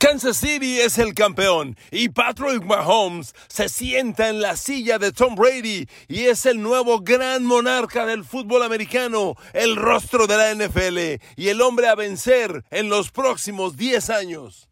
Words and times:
Kansas 0.00 0.38
City 0.38 0.80
es 0.80 0.96
el 0.96 1.12
campeón 1.12 1.76
y 1.90 2.08
Patrick 2.08 2.64
Mahomes 2.64 3.34
se 3.48 3.68
sienta 3.68 4.30
en 4.30 4.40
la 4.40 4.56
silla 4.56 4.98
de 4.98 5.12
Tom 5.12 5.34
Brady 5.34 5.86
y 6.08 6.20
es 6.20 6.46
el 6.46 6.62
nuevo 6.62 7.00
gran 7.00 7.44
monarca 7.44 8.06
del 8.06 8.24
fútbol 8.24 8.62
americano, 8.62 9.34
el 9.52 9.76
rostro 9.76 10.26
de 10.26 10.38
la 10.38 10.54
NFL 10.54 11.22
y 11.36 11.48
el 11.48 11.60
hombre 11.60 11.86
a 11.88 11.96
vencer 11.96 12.64
en 12.70 12.88
los 12.88 13.10
próximos 13.10 13.76
10 13.76 14.08
años. 14.08 14.70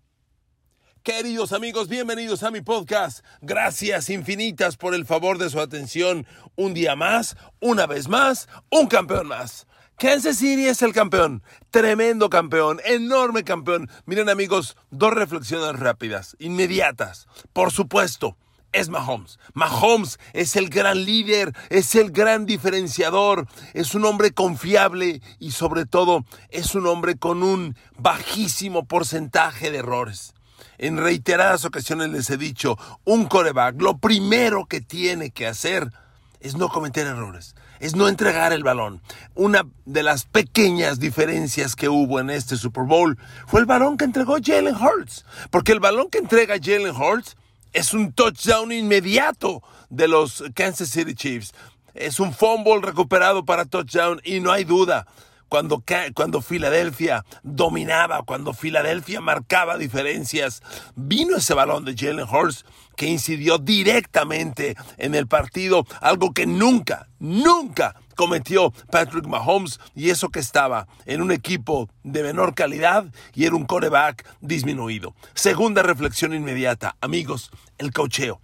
Queridos 1.03 1.53
amigos, 1.53 1.89
bienvenidos 1.89 2.43
a 2.43 2.51
mi 2.51 2.63
podcast. 2.63 3.23
Gracias 3.43 4.09
infinitas 4.09 4.79
por 4.79 4.95
el 4.95 5.05
favor 5.05 5.37
de 5.37 5.51
su 5.51 5.61
atención. 5.61 6.27
Un 6.57 6.73
día 6.73 6.97
más, 6.97 7.37
una 7.61 7.87
vez 7.87 8.09
más, 8.09 8.49
un 8.71 8.87
campeón 8.87 9.27
más. 9.29 9.68
Kansas 9.99 10.37
City 10.37 10.69
es 10.69 10.81
el 10.83 10.93
campeón, 10.93 11.43
tremendo 11.73 12.31
campeón, 12.31 12.79
enorme 12.85 13.43
campeón. 13.43 13.91
Miren 14.07 14.29
amigos, 14.29 14.77
dos 14.93 15.13
reflexiones 15.13 15.77
rápidas, 15.81 16.37
inmediatas. 16.39 17.27
Por 17.53 17.73
supuesto, 17.73 18.37
es 18.71 18.91
Mahomes. 18.91 19.41
Mahomes 19.55 20.21
es 20.35 20.55
el 20.55 20.69
gran 20.69 21.05
líder, 21.05 21.53
es 21.69 21.97
el 21.97 22.13
gran 22.13 22.47
diferenciador, 22.47 23.49
es 23.75 23.97
un 23.97 24.05
hombre 24.05 24.31
confiable 24.31 25.21
y 25.41 25.51
sobre 25.51 25.85
todo 25.85 26.25
es 26.51 26.77
un 26.77 26.87
hombre 26.87 27.17
con 27.17 27.43
un 27.43 27.77
bajísimo 27.97 28.87
porcentaje 28.87 29.73
de 29.73 29.79
errores. 29.79 30.33
En 30.79 30.97
reiteradas 30.97 31.65
ocasiones 31.65 32.11
les 32.11 32.31
he 32.31 32.37
dicho, 32.37 32.79
un 33.05 33.27
coreback 33.27 33.83
lo 33.83 33.99
primero 33.99 34.67
que 34.67 34.81
tiene 34.81 35.31
que 35.31 35.49
hacer 35.49 35.91
es 36.39 36.57
no 36.57 36.69
cometer 36.69 37.09
errores, 37.09 37.57
es 37.81 37.97
no 37.97 38.09
entregar 38.09 38.53
el 38.53 38.63
balón. 38.63 39.01
Una 39.35 39.67
de 39.85 40.03
las 40.03 40.25
pequeñas 40.25 40.99
diferencias 40.99 41.77
que 41.77 41.89
hubo 41.89 42.21
en 42.21 42.31
este 42.31 42.57
Super 42.57 42.85
Bowl 42.85 43.19
fue 43.47 43.61
el 43.61 43.67
balón 43.67 43.97
que 43.97 44.05
entregó 44.05 44.37
Jalen 44.43 44.77
Hurts, 44.77 45.25
porque 45.51 45.73
el 45.73 45.81
balón 45.81 46.11
que 46.11 46.19
entrega 46.19 46.57
Jalen 46.63 46.95
Hurts 46.95 47.37
es 47.73 47.93
un 47.95 48.13
touchdown 48.13 48.73
inmediato 48.73 49.63
de 49.91 50.09
los 50.09 50.45
Kansas 50.55 50.91
City 50.91 51.15
Chiefs. 51.15 51.53
Es 51.95 52.21
un 52.21 52.33
fumble 52.33 52.81
recuperado 52.81 53.45
para 53.45 53.65
touchdown 53.65 54.21
y 54.25 54.41
no 54.41 54.53
hay 54.53 54.65
duda 54.65 55.07
cuando, 55.49 55.83
cuando 56.15 56.43
Filadelfia 56.43 57.25
dominaba, 57.43 58.23
cuando 58.23 58.53
Filadelfia 58.53 59.21
marcaba 59.21 59.79
diferencias, 59.79 60.63
vino 60.95 61.37
ese 61.37 61.55
balón 61.55 61.85
de 61.85 61.95
Jalen 61.97 62.27
Hurts 62.29 62.65
que 62.99 63.07
incidió 63.07 63.59
directamente 63.59 64.77
en 64.97 65.15
el 65.15 65.29
partido, 65.29 65.87
algo 66.01 66.33
que 66.33 66.47
nunca, 66.47 67.09
nunca 67.21 67.95
cometió 68.17 68.73
Patrick 68.91 69.25
Mahomes 69.25 69.79
y 69.95 70.11
eso 70.11 70.31
que 70.31 70.41
estaba 70.41 70.89
en 71.07 71.23
un 71.23 71.31
equipo 71.31 71.89
de 72.03 72.25
menor 72.25 72.57
calidad 72.57 73.07
y 73.35 73.45
era 73.45 73.55
un 73.55 73.67
coreback 73.67 74.27
disminuido. 74.41 75.15
Segunda 75.35 75.83
reflexión 75.85 76.35
inmediata, 76.35 76.97
amigos, 77.01 77.53
el 77.79 77.93
cocheo. 77.93 78.41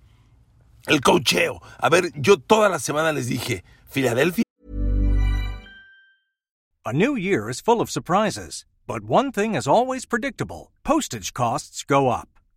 El 0.86 1.00
cocheo. 1.00 1.60
A 1.78 1.88
ver, 1.88 2.12
yo 2.14 2.38
toda 2.38 2.68
la 2.68 2.78
semana 2.78 3.12
les 3.12 3.26
dije, 3.26 3.64
Filadelfia 3.90 4.44
A 6.84 6.92
new 6.92 7.16
year 7.16 7.50
is 7.50 7.60
full 7.60 7.80
of 7.80 7.90
surprises, 7.90 8.66
but 8.86 9.02
one 9.02 9.32
thing 9.32 9.56
is 9.56 9.66
always 9.66 10.06
predictable 10.06 10.70
postage 10.84 11.32
costs 11.32 11.82
go 11.82 12.08
up. 12.08 12.28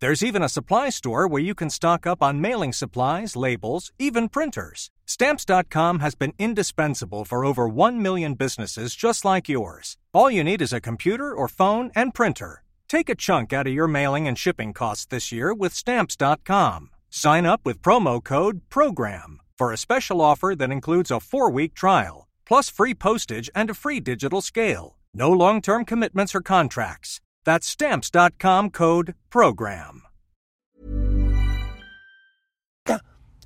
There's 0.00 0.22
even 0.22 0.44
a 0.44 0.48
supply 0.48 0.90
store 0.90 1.26
where 1.26 1.42
you 1.42 1.54
can 1.56 1.70
stock 1.70 2.06
up 2.06 2.22
on 2.22 2.40
mailing 2.40 2.72
supplies, 2.72 3.34
labels, 3.34 3.90
even 3.98 4.28
printers. 4.28 4.90
Stamps.com 5.06 5.98
has 5.98 6.14
been 6.14 6.34
indispensable 6.38 7.24
for 7.24 7.44
over 7.44 7.68
1 7.68 8.00
million 8.00 8.34
businesses 8.34 8.94
just 8.94 9.24
like 9.24 9.48
yours. 9.48 9.96
All 10.12 10.30
you 10.30 10.44
need 10.44 10.62
is 10.62 10.72
a 10.72 10.80
computer 10.80 11.34
or 11.34 11.48
phone 11.48 11.90
and 11.96 12.14
printer. 12.14 12.62
Take 12.88 13.08
a 13.08 13.16
chunk 13.16 13.52
out 13.52 13.66
of 13.66 13.72
your 13.72 13.88
mailing 13.88 14.28
and 14.28 14.38
shipping 14.38 14.72
costs 14.72 15.06
this 15.06 15.32
year 15.32 15.52
with 15.52 15.74
Stamps.com. 15.74 16.90
Sign 17.10 17.44
up 17.44 17.62
with 17.64 17.82
promo 17.82 18.22
code 18.22 18.60
PROGRAM 18.70 19.40
for 19.58 19.72
a 19.72 19.76
special 19.76 20.20
offer 20.20 20.54
that 20.54 20.70
includes 20.70 21.10
a 21.10 21.18
four 21.18 21.50
week 21.50 21.74
trial, 21.74 22.28
plus 22.46 22.70
free 22.70 22.94
postage 22.94 23.50
and 23.52 23.68
a 23.68 23.74
free 23.74 23.98
digital 23.98 24.40
scale. 24.40 24.96
No 25.12 25.32
long 25.32 25.60
term 25.60 25.84
commitments 25.84 26.34
or 26.34 26.40
contracts. 26.40 27.20
That's 27.48 27.66
stamps.com 27.66 28.68
code 28.68 29.14
PROGRAM. 29.30 30.02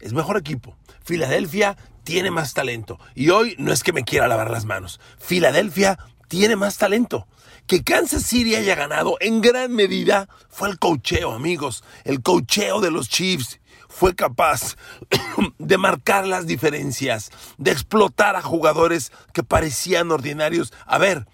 Es 0.01 0.13
mejor 0.13 0.37
equipo. 0.37 0.77
Filadelfia 1.05 1.77
tiene 2.03 2.33
más 2.33 2.53
talento. 2.53 2.99
Y 3.15 3.31
hoy 3.31 3.55
no 3.61 3.73
es 3.73 3.85
que 3.85 3.93
me 3.93 4.03
quiera 4.03 4.27
lavar 4.27 4.51
las 4.51 4.65
manos. 4.65 4.99
Filadelfia 5.19 6.01
tiene 6.27 6.57
más 6.57 6.79
talento. 6.79 7.29
Que 7.69 7.85
Kansas 7.85 8.25
City 8.25 8.57
haya 8.57 8.75
ganado 8.75 9.19
en 9.21 9.41
gran 9.41 9.73
medida 9.73 10.29
fue 10.49 10.71
el 10.71 10.81
cocheo, 10.81 11.31
amigos. 11.31 11.85
El 12.03 12.23
cocheo 12.23 12.81
de 12.81 12.91
los 12.91 13.09
Chiefs 13.09 13.61
fue 13.89 14.17
capaz 14.17 14.75
de 15.59 15.79
marcar 15.79 16.27
las 16.27 16.49
diferencias, 16.49 17.31
de 17.57 17.71
explotar 17.71 18.35
a 18.35 18.43
jugadores 18.43 19.13
que 19.33 19.45
parecían 19.45 20.11
ordinarios. 20.11 20.73
A 20.87 20.99
ver, 20.99 21.29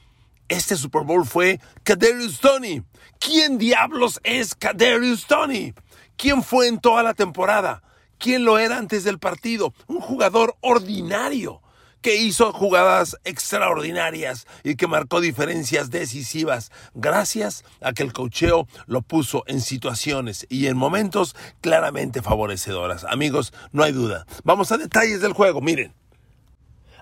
este 0.48 0.76
Super 0.76 1.02
Bowl 1.02 1.26
fue 1.26 1.60
Kadarius 1.82 2.40
Tony. 2.40 2.82
¿Quién 3.18 3.58
diablos 3.58 4.20
es 4.24 4.54
Kadarius 4.54 5.26
Tony? 5.26 5.74
¿Quién 6.16 6.42
fue 6.42 6.68
en 6.68 6.80
toda 6.80 7.02
la 7.02 7.14
temporada? 7.14 7.82
¿Quién 8.18 8.44
lo 8.44 8.58
era 8.58 8.78
antes 8.78 9.04
del 9.04 9.18
partido? 9.18 9.72
Un 9.86 10.00
jugador 10.00 10.56
ordinario 10.60 11.62
que 12.00 12.16
hizo 12.16 12.52
jugadas 12.52 13.16
extraordinarias 13.24 14.46
y 14.62 14.76
que 14.76 14.86
marcó 14.86 15.20
diferencias 15.20 15.90
decisivas 15.90 16.70
gracias 16.94 17.64
a 17.80 17.92
que 17.92 18.02
el 18.02 18.12
cocheo 18.12 18.68
lo 18.86 19.02
puso 19.02 19.44
en 19.46 19.60
situaciones 19.60 20.46
y 20.48 20.66
en 20.66 20.76
momentos 20.76 21.34
claramente 21.60 22.22
favorecedoras. 22.22 23.04
Amigos, 23.04 23.52
no 23.72 23.82
hay 23.82 23.92
duda. 23.92 24.26
Vamos 24.44 24.72
a 24.72 24.78
detalles 24.78 25.20
del 25.20 25.32
juego, 25.32 25.60
miren. 25.60 25.92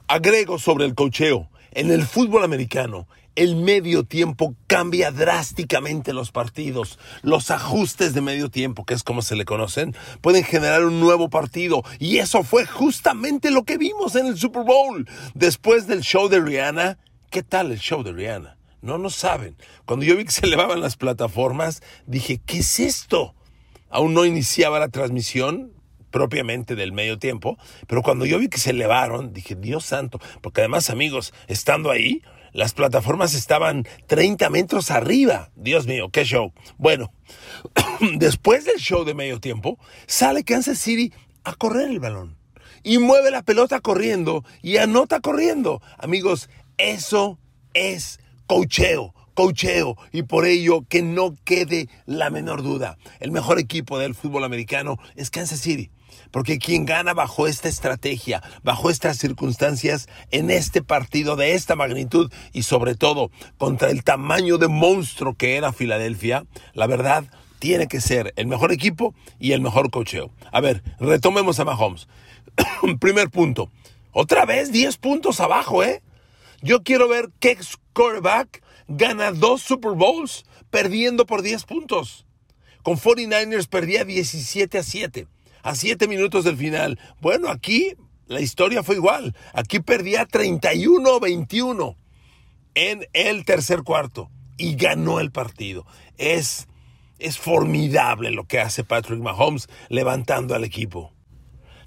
Agrego 0.09 0.59
sobre 0.59 0.85
el 0.85 0.95
cocheo. 0.95 1.51
En 1.73 1.91
el 1.91 2.06
fútbol 2.06 2.43
americano, 2.43 3.06
el 3.37 3.55
medio 3.55 4.05
tiempo 4.05 4.57
cambia 4.67 5.11
drásticamente 5.11 6.13
los 6.13 6.33
partidos. 6.33 6.99
Los 7.23 7.51
ajustes 7.51 8.15
de 8.15 8.23
medio 8.23 8.51
tiempo, 8.51 8.85
que 8.85 8.95
es 8.95 9.03
como 9.03 9.23
se 9.23 9.37
le 9.37 9.45
conocen, 9.45 9.95
pueden 10.21 10.43
generar 10.43 10.85
un 10.85 10.99
nuevo 10.99 11.29
partido. 11.31 11.85
Y 11.99 12.19
eso 12.19 12.43
fue 12.43 12.67
justamente 12.67 13.51
lo 13.51 13.65
que 13.65 13.79
vimos 13.79 14.17
en 14.17 14.27
el 14.27 14.37
Super 14.37 14.65
Bowl. 14.65 15.09
Después 15.35 15.87
del 15.87 16.01
show 16.01 16.29
de 16.29 16.41
Rihanna, 16.41 16.99
¿qué 17.31 17.43
tal 17.43 17.71
el 17.71 17.79
show 17.79 18.03
de 18.03 18.13
Rihanna? 18.13 18.57
No, 18.81 18.99
no 18.99 19.11
saben. 19.11 19.57
Cuando 19.85 20.05
yo 20.05 20.17
vi 20.17 20.25
que 20.25 20.33
se 20.33 20.47
elevaban 20.47 20.81
las 20.81 20.97
plataformas, 20.97 21.83
dije, 22.07 22.41
¿qué 22.45 22.59
es 22.59 22.81
esto? 22.81 23.35
Aún 23.91 24.15
no 24.15 24.25
iniciaba 24.25 24.79
la 24.79 24.89
transmisión, 24.89 25.73
propiamente 26.11 26.77
del 26.77 26.93
medio 26.93 27.19
tiempo, 27.19 27.59
pero 27.87 28.03
cuando 28.03 28.25
yo 28.25 28.39
vi 28.39 28.49
que 28.49 28.59
se 28.59 28.71
elevaron, 28.71 29.35
dije, 29.35 29.55
Dios 29.55 29.85
santo, 29.85 30.19
porque 30.41 30.63
además 30.63 30.89
amigos, 30.89 31.35
estando 31.47 31.91
ahí, 31.91 32.23
las 32.56 32.72
plataformas 32.72 33.34
estaban 33.34 33.87
30 34.06 34.49
metros 34.49 34.91
arriba. 34.91 35.50
Dios 35.56 35.87
mío, 35.87 36.09
qué 36.11 36.25
show. 36.25 36.53
Bueno, 36.78 37.12
después 38.17 38.65
del 38.65 38.77
show 38.77 39.05
de 39.05 39.15
medio 39.15 39.41
tiempo, 39.41 39.79
sale 40.06 40.43
Kansas 40.43 40.79
City 40.79 41.12
a 41.44 41.55
correr 41.55 41.91
el 41.91 42.00
balón. 42.00 42.38
Y 42.82 42.99
mueve 42.99 43.31
la 43.31 43.43
pelota 43.43 43.81
corriendo 43.81 44.43
y 44.62 44.79
anota 44.79 45.20
corriendo. 45.20 45.82
Amigos, 45.99 46.49
eso 46.79 47.38
es 47.75 48.20
cocheo 48.47 49.12
cocheo 49.35 49.99
y 50.12 50.23
por 50.23 50.47
ello 50.47 50.87
que 50.88 51.03
no 51.03 51.37
quede 51.44 51.91
la 52.06 52.31
menor 52.31 52.62
duda. 52.62 52.97
El 53.20 53.32
mejor 53.32 53.58
equipo 53.58 53.99
del 53.99 54.14
fútbol 54.14 54.44
americano 54.44 54.97
es 55.14 55.31
Kansas 55.31 55.61
City. 55.61 55.91
Porque 56.31 56.58
quien 56.58 56.84
gana 56.84 57.14
bajo 57.14 57.46
esta 57.46 57.69
estrategia, 57.69 58.43
bajo 58.62 58.90
estas 58.90 59.19
circunstancias, 59.19 60.08
en 60.31 60.50
este 60.50 60.82
partido 60.82 61.37
de 61.37 61.55
esta 61.55 61.76
magnitud 61.76 62.32
y 62.52 62.62
sobre 62.62 62.94
todo 62.94 63.31
contra 63.58 63.90
el 63.90 64.05
tamaño 64.05 64.58
de 64.58 64.69
monstruo 64.69 65.34
que 65.34 65.56
era 65.56 65.73
Filadelfia, 65.73 66.44
la 66.75 66.87
verdad 66.87 67.25
tiene 67.58 67.88
que 67.88 68.00
ser 68.00 68.32
el 68.37 68.46
mejor 68.46 68.73
equipo 68.73 69.14
y 69.38 69.52
el 69.52 69.61
mejor 69.61 69.90
cocheo. 69.90 70.31
A 70.52 70.61
ver, 70.61 70.82
retomemos 71.00 71.58
a 71.61 71.64
Mahomes. 71.64 72.08
Primer 73.00 73.31
punto. 73.31 73.70
Otra 74.12 74.46
vez 74.46 74.72
10 74.72 74.96
puntos 74.99 75.40
abajo, 75.40 75.82
¿eh? 75.82 76.02
Yo 76.62 76.82
quiero 76.82 77.08
ver 77.08 77.31
qué 77.38 77.58
quarterback 77.93 78.62
gana 78.88 79.32
dos 79.32 79.62
Super 79.62 79.93
Bowls 79.93 80.44
perdiendo 80.70 81.26
por 81.26 81.43
10 81.43 81.64
puntos. 81.64 82.25
con 82.82 82.99
49ers 82.99 83.67
perdía 83.67 84.05
17 84.05 84.79
a 84.79 84.82
7, 84.82 85.26
a 85.67 85.75
7 85.75 86.07
minutos 86.07 86.45
del 86.45 86.57
final. 86.57 86.99
Bueno, 87.21 87.49
aquí 87.49 87.95
la 88.29 88.41
historia 88.41 88.85
fue 88.85 88.95
igual. 88.95 89.35
Aquí 89.53 89.81
perdía 89.81 90.25
31 90.25 91.19
21 91.19 91.97
en 92.77 93.09
el 93.13 93.45
tercer 93.45 93.83
cuarto 93.83 94.31
y 94.57 94.77
ganó 94.77 95.19
el 95.19 95.33
partido. 95.33 95.85
Es, 96.19 96.69
es 97.19 97.39
formidable 97.39 98.31
lo 98.31 98.47
que 98.47 98.61
hace 98.61 98.85
Patrick 98.85 99.19
Mahomes 99.19 99.69
levantando 99.89 100.55
al 100.55 100.63
equipo. 100.63 101.13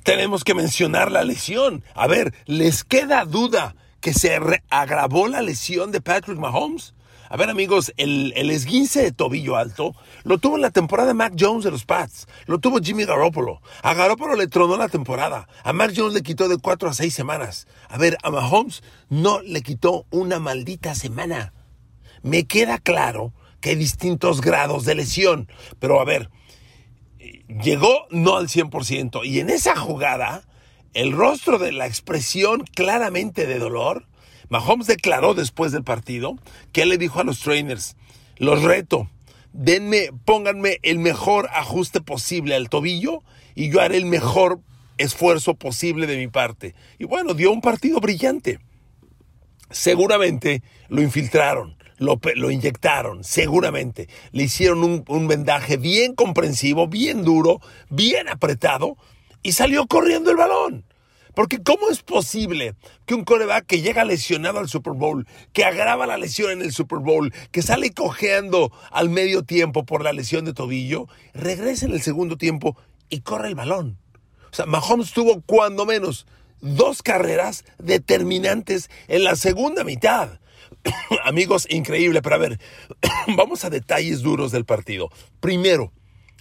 Tenemos 0.03 0.43
que 0.43 0.55
mencionar 0.55 1.09
la 1.09 1.23
lesión. 1.23 1.85
A 1.95 2.07
ver, 2.07 2.33
¿les 2.45 2.83
queda 2.83 3.23
duda 3.23 3.77
que 4.01 4.13
se 4.13 4.37
agravó 4.69 5.29
la 5.29 5.41
lesión 5.41 5.93
de 5.93 6.01
Patrick 6.01 6.37
Mahomes? 6.37 6.95
A 7.29 7.37
ver 7.37 7.49
amigos, 7.49 7.93
el, 7.97 8.33
el, 8.35 8.49
esguince 8.49 9.03
de 9.03 9.11
tobillo 9.11 9.55
alto 9.55 9.95
lo 10.23 10.39
tuvo 10.39 10.55
en 10.55 10.63
la 10.63 10.71
temporada 10.71 11.13
Mac 11.13 11.33
Jones 11.39 11.63
de 11.63 11.69
los 11.69 11.85
Pats, 11.85 12.27
lo 12.47 12.57
tuvo 12.57 12.79
Jimmy 12.79 13.05
Garoppolo. 13.05 13.61
A 13.83 13.93
Garoppolo 13.93 14.35
le 14.35 14.47
tronó 14.47 14.77
la 14.77 14.89
temporada, 14.89 15.47
a 15.63 15.71
Mac 15.71 15.93
Jones 15.95 16.15
le 16.15 16.23
quitó 16.23 16.49
de 16.49 16.57
cuatro 16.57 16.89
a 16.89 16.93
seis 16.93 17.13
semanas. 17.13 17.67
A 17.87 17.99
ver, 17.99 18.17
a 18.23 18.31
Mahomes 18.31 18.81
no 19.09 19.41
le 19.41 19.61
quitó 19.61 20.07
una 20.09 20.39
maldita 20.39 20.95
semana. 20.95 21.53
Me 22.23 22.47
queda 22.47 22.79
claro 22.79 23.31
que 23.61 23.69
hay 23.69 23.75
distintos 23.75 24.41
grados 24.41 24.85
de 24.85 24.95
lesión, 24.95 25.51
pero 25.79 26.01
a 26.01 26.05
ver, 26.05 26.31
llegó 27.47 28.07
no 28.09 28.37
al 28.37 28.47
100% 28.47 29.23
y 29.23 29.39
en 29.39 29.51
esa 29.51 29.75
jugada, 29.75 30.43
el 30.93 31.11
rostro 31.11 31.59
de 31.59 31.71
la 31.71 31.85
expresión 31.85 32.63
claramente 32.73 33.45
de 33.45 33.59
dolor, 33.59 34.08
Mahomes 34.49 34.87
declaró 34.87 35.33
después 35.33 35.71
del 35.71 35.83
partido 35.83 36.35
que 36.71 36.81
él 36.81 36.89
le 36.89 36.97
dijo 36.97 37.19
a 37.19 37.23
los 37.23 37.39
trainers, 37.39 37.95
los 38.37 38.63
reto, 38.63 39.09
denme, 39.53 40.09
pónganme 40.25 40.79
el 40.81 40.99
mejor 40.99 41.49
ajuste 41.53 42.01
posible 42.01 42.55
al 42.55 42.69
tobillo 42.69 43.23
y 43.55 43.69
yo 43.69 43.81
haré 43.81 43.97
el 43.97 44.05
mejor 44.05 44.59
esfuerzo 44.97 45.53
posible 45.53 46.07
de 46.07 46.17
mi 46.17 46.27
parte. 46.27 46.75
Y 46.97 47.05
bueno, 47.05 47.33
dio 47.33 47.51
un 47.51 47.61
partido 47.61 47.99
brillante. 47.99 48.59
Seguramente 49.69 50.63
lo 50.87 51.01
infiltraron, 51.01 51.77
lo, 51.97 52.19
lo 52.35 52.51
inyectaron, 52.51 53.23
seguramente. 53.23 54.09
Le 54.31 54.43
hicieron 54.43 54.83
un, 54.83 55.03
un 55.07 55.27
vendaje 55.27 55.77
bien 55.77 56.15
comprensivo, 56.15 56.87
bien 56.87 57.23
duro, 57.23 57.61
bien 57.89 58.27
apretado 58.29 58.97
y 59.43 59.51
salió 59.51 59.87
corriendo 59.87 60.31
el 60.31 60.37
balón. 60.37 60.85
Porque 61.33 61.61
¿cómo 61.61 61.89
es 61.89 62.01
posible 62.01 62.75
que 63.05 63.13
un 63.13 63.23
coreback 63.23 63.65
que 63.65 63.81
llega 63.81 64.05
lesionado 64.05 64.59
al 64.59 64.69
Super 64.69 64.93
Bowl, 64.93 65.27
que 65.53 65.65
agrava 65.65 66.07
la 66.07 66.17
lesión 66.17 66.51
en 66.51 66.61
el 66.61 66.73
Super 66.73 66.99
Bowl, 66.99 67.33
que 67.51 67.61
sale 67.61 67.91
cojeando 67.91 68.71
al 68.91 69.09
medio 69.09 69.43
tiempo 69.43 69.85
por 69.85 70.03
la 70.03 70.13
lesión 70.13 70.45
de 70.45 70.53
tobillo, 70.53 71.07
regrese 71.33 71.85
en 71.85 71.93
el 71.93 72.01
segundo 72.01 72.37
tiempo 72.37 72.77
y 73.09 73.21
corre 73.21 73.47
el 73.47 73.55
balón? 73.55 73.97
O 74.51 74.55
sea, 74.55 74.65
Mahomes 74.65 75.13
tuvo 75.13 75.41
cuando 75.41 75.85
menos 75.85 76.25
dos 76.61 77.03
carreras 77.03 77.65
determinantes 77.77 78.89
en 79.07 79.23
la 79.23 79.35
segunda 79.35 79.83
mitad. 79.83 80.39
Amigos, 81.25 81.67
increíble, 81.69 82.21
pero 82.21 82.35
a 82.35 82.39
ver, 82.39 82.59
vamos 83.37 83.63
a 83.63 83.69
detalles 83.69 84.21
duros 84.21 84.51
del 84.51 84.65
partido. 84.65 85.09
Primero, 85.39 85.91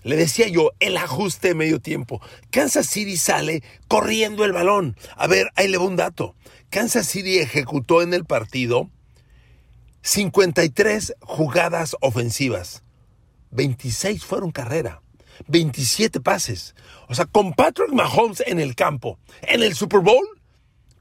le 0.03 0.17
decía 0.17 0.49
yo, 0.49 0.71
el 0.81 0.97
ajuste 0.97 1.49
de 1.49 1.55
medio 1.55 1.81
tiempo. 1.81 2.21
Kansas 2.51 2.87
City 2.87 3.17
sale 3.17 3.63
corriendo 3.89 4.45
el 4.45 4.53
balón. 4.53 4.97
A 5.17 5.27
ver, 5.27 5.51
ahí 5.57 5.69
le 5.69 5.79
va 5.79 5.85
un 5.85 5.97
dato. 5.97 6.35
Kansas 6.71 7.07
City 7.07 7.39
ejecutó 7.39 8.03
en 8.03 8.15
el 8.15 8.25
partido 8.25 8.91
53 10.03 11.15
jugadas 11.21 11.97
ofensivas. 12.01 12.83
26 13.51 14.25
fueron 14.25 14.51
carrera. 14.51 15.03
27 15.47 16.21
pases. 16.21 16.75
O 17.09 17.15
sea, 17.15 17.27
con 17.27 17.53
Patrick 17.53 17.93
Mahomes 17.93 18.43
en 18.47 18.61
el 18.61 18.75
campo, 18.75 19.19
en 19.43 19.63
el 19.63 19.75
Super 19.75 20.01
Bowl, 20.01 20.27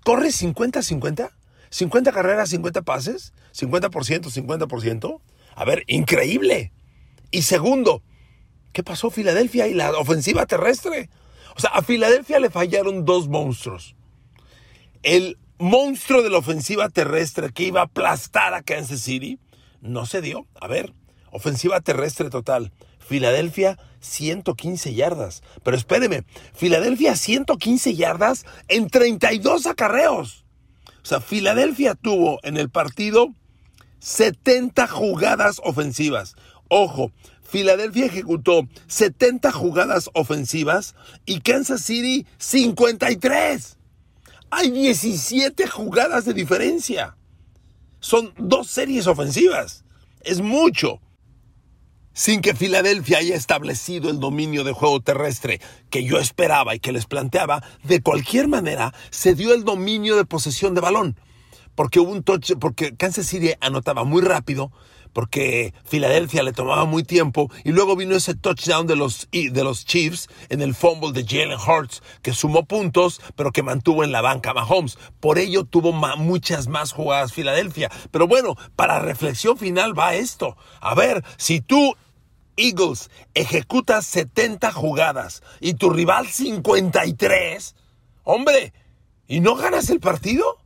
corre 0.03 0.29
50-50. 0.29 1.31
50 1.69 2.11
carreras, 2.11 2.49
50 2.49 2.81
pases. 2.83 3.33
50%, 3.53 4.31
50%. 4.31 5.21
A 5.55 5.65
ver, 5.65 5.83
increíble. 5.87 6.71
Y 7.31 7.41
segundo, 7.41 8.03
¿Qué 8.77 8.83
pasó 8.83 9.09
Filadelfia 9.09 9.67
y 9.67 9.73
la 9.73 9.89
ofensiva 9.97 10.45
terrestre? 10.45 11.09
O 11.55 11.59
sea, 11.59 11.71
a 11.71 11.81
Filadelfia 11.81 12.39
le 12.39 12.51
fallaron 12.51 13.05
dos 13.05 13.27
monstruos. 13.27 13.95
El 15.01 15.39
monstruo 15.57 16.21
de 16.21 16.29
la 16.29 16.37
ofensiva 16.37 16.87
terrestre 16.89 17.51
que 17.51 17.63
iba 17.63 17.81
a 17.81 17.85
aplastar 17.85 18.53
a 18.53 18.61
Kansas 18.61 19.01
City 19.01 19.39
no 19.81 20.05
se 20.05 20.21
dio. 20.21 20.45
A 20.61 20.67
ver, 20.67 20.93
ofensiva 21.31 21.81
terrestre 21.81 22.29
total. 22.29 22.71
Filadelfia 22.99 23.79
115 23.99 24.93
yardas. 24.93 25.41
Pero 25.63 25.75
espéreme, 25.75 26.23
Filadelfia 26.53 27.15
115 27.15 27.95
yardas 27.95 28.45
en 28.67 28.91
32 28.91 29.65
acarreos. 29.65 30.45
O 31.01 31.05
sea, 31.07 31.19
Filadelfia 31.19 31.95
tuvo 31.95 32.39
en 32.43 32.57
el 32.57 32.69
partido 32.69 33.33
70 34.01 34.87
jugadas 34.87 35.61
ofensivas. 35.63 36.35
Ojo, 36.69 37.11
Filadelfia 37.47 38.05
ejecutó 38.07 38.67
70 38.87 39.51
jugadas 39.51 40.09
ofensivas 40.13 40.95
y 41.25 41.39
Kansas 41.39 41.81
City 41.81 42.25
53. 42.37 43.77
Hay 44.49 44.71
17 44.71 45.67
jugadas 45.67 46.25
de 46.25 46.33
diferencia. 46.33 47.15
Son 47.99 48.33
dos 48.37 48.67
series 48.67 49.07
ofensivas. 49.07 49.85
Es 50.21 50.41
mucho. 50.41 51.01
Sin 52.11 52.41
que 52.41 52.55
Filadelfia 52.55 53.19
haya 53.19 53.35
establecido 53.35 54.09
el 54.09 54.19
dominio 54.19 54.63
de 54.63 54.73
juego 54.73 54.99
terrestre 54.99 55.61
que 55.89 56.03
yo 56.03 56.17
esperaba 56.17 56.75
y 56.75 56.79
que 56.79 56.91
les 56.91 57.05
planteaba, 57.05 57.63
de 57.83 58.01
cualquier 58.01 58.47
manera 58.47 58.93
se 59.09 59.35
dio 59.35 59.53
el 59.53 59.63
dominio 59.63 60.17
de 60.17 60.25
posesión 60.25 60.73
de 60.73 60.81
balón. 60.81 61.19
Porque 61.75 61.99
hubo 61.99 62.11
un 62.11 62.23
touch, 62.23 62.53
porque 62.59 62.95
Kansas 62.95 63.27
City 63.27 63.51
anotaba 63.61 64.03
muy 64.03 64.21
rápido, 64.21 64.71
porque 65.17 65.73
Filadelfia 65.83 66.43
le 66.43 66.53
tomaba 66.53 66.85
muy 66.85 67.01
tiempo 67.01 67.49
y 67.63 67.71
luego 67.71 67.95
vino 67.95 68.15
ese 68.15 68.35
touchdown 68.35 68.85
de 68.85 68.95
los, 68.95 69.27
de 69.31 69.63
los 69.63 69.83
Chiefs 69.83 70.29
en 70.49 70.61
el 70.61 70.75
fumble 70.75 71.11
de 71.11 71.25
Jalen 71.25 71.57
Hurts 71.57 72.03
que 72.21 72.33
sumó 72.33 72.65
puntos 72.65 73.19
pero 73.35 73.51
que 73.51 73.63
mantuvo 73.63 74.03
en 74.03 74.11
la 74.11 74.21
banca 74.21 74.53
Mahomes. 74.53 74.99
Por 75.19 75.39
ello 75.39 75.63
tuvo 75.63 75.91
muchas 75.91 76.67
más 76.67 76.91
jugadas 76.91 77.33
Filadelfia. 77.33 77.89
Pero 78.11 78.27
bueno, 78.27 78.57
para 78.75 78.99
reflexión 78.99 79.57
final 79.57 79.97
va 79.97 80.13
esto. 80.13 80.55
A 80.81 80.93
ver, 80.93 81.25
si 81.37 81.61
tú 81.61 81.95
Eagles 82.55 83.09
ejecutas 83.33 84.05
70 84.05 84.71
jugadas 84.71 85.41
y 85.59 85.73
tu 85.73 85.89
rival 85.89 86.27
53, 86.27 87.75
hombre, 88.23 88.71
¿y 89.27 89.39
no 89.39 89.55
ganas 89.55 89.89
el 89.89 89.99
partido? 89.99 90.59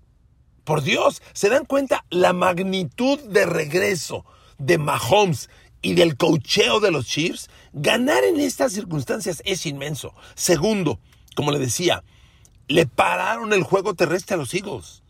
Por 0.65 0.81
Dios, 0.81 1.21
¿se 1.31 1.47
dan 1.47 1.63
cuenta 1.63 2.03
la 2.09 2.33
magnitud 2.33 3.17
de 3.17 3.45
regreso 3.45 4.25
de 4.65 4.77
Mahomes 4.77 5.49
y 5.81 5.95
del 5.95 6.15
cocheo 6.15 6.79
de 6.79 6.91
los 6.91 7.07
Chiefs, 7.07 7.49
ganar 7.73 8.23
en 8.23 8.39
estas 8.39 8.73
circunstancias 8.73 9.41
es 9.45 9.65
inmenso. 9.65 10.13
Segundo, 10.35 10.99
como 11.35 11.51
le 11.51 11.59
decía, 11.59 12.03
le 12.67 12.85
pararon 12.85 13.53
el 13.53 13.63
juego 13.63 13.95
terrestre 13.95 14.35
a 14.35 14.37
los 14.37 14.53
Eagles. 14.53 15.01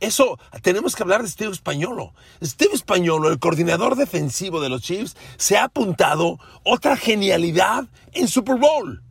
Eso 0.00 0.38
tenemos 0.62 0.94
que 0.94 1.02
hablar 1.02 1.22
de 1.22 1.28
Steve 1.28 1.52
Españolo. 1.52 2.12
Steve 2.42 2.74
Españolo, 2.74 3.30
el 3.30 3.38
coordinador 3.38 3.96
defensivo 3.96 4.60
de 4.60 4.68
los 4.68 4.82
Chiefs, 4.82 5.16
se 5.36 5.56
ha 5.56 5.64
apuntado 5.64 6.38
otra 6.62 6.96
genialidad 6.96 7.86
en 8.12 8.28
Super 8.28 8.56
Bowl. 8.56 9.02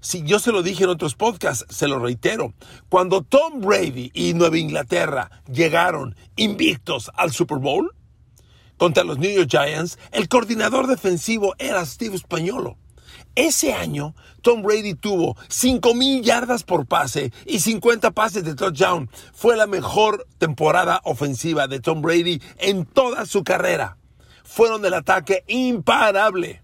Si 0.00 0.22
yo 0.22 0.38
se 0.38 0.52
lo 0.52 0.62
dije 0.62 0.84
en 0.84 0.90
otros 0.90 1.14
podcasts, 1.14 1.64
se 1.74 1.88
lo 1.88 1.98
reitero. 1.98 2.52
Cuando 2.88 3.22
Tom 3.22 3.60
Brady 3.60 4.10
y 4.12 4.34
Nueva 4.34 4.58
Inglaterra 4.58 5.30
llegaron 5.50 6.14
invictos 6.36 7.10
al 7.14 7.32
Super 7.32 7.58
Bowl, 7.58 7.94
contra 8.78 9.04
los 9.04 9.18
New 9.18 9.30
York 9.30 9.48
Giants, 9.50 9.98
el 10.12 10.28
coordinador 10.28 10.86
defensivo 10.86 11.54
era 11.58 11.84
Steve 11.84 12.18
Spagnolo. 12.18 12.76
Ese 13.36 13.74
año, 13.74 14.14
Tom 14.42 14.62
Brady 14.62 14.94
tuvo 14.94 15.34
5.000 15.48 16.22
yardas 16.22 16.62
por 16.62 16.86
pase 16.86 17.32
y 17.46 17.58
50 17.60 18.12
pases 18.12 18.44
de 18.44 18.54
touchdown. 18.54 19.10
Fue 19.32 19.56
la 19.56 19.66
mejor 19.66 20.26
temporada 20.38 21.00
ofensiva 21.04 21.66
de 21.66 21.80
Tom 21.80 22.00
Brady 22.00 22.40
en 22.58 22.84
toda 22.84 23.26
su 23.26 23.42
carrera. 23.42 23.96
Fueron 24.44 24.82
del 24.82 24.94
ataque 24.94 25.42
imparable. 25.48 26.62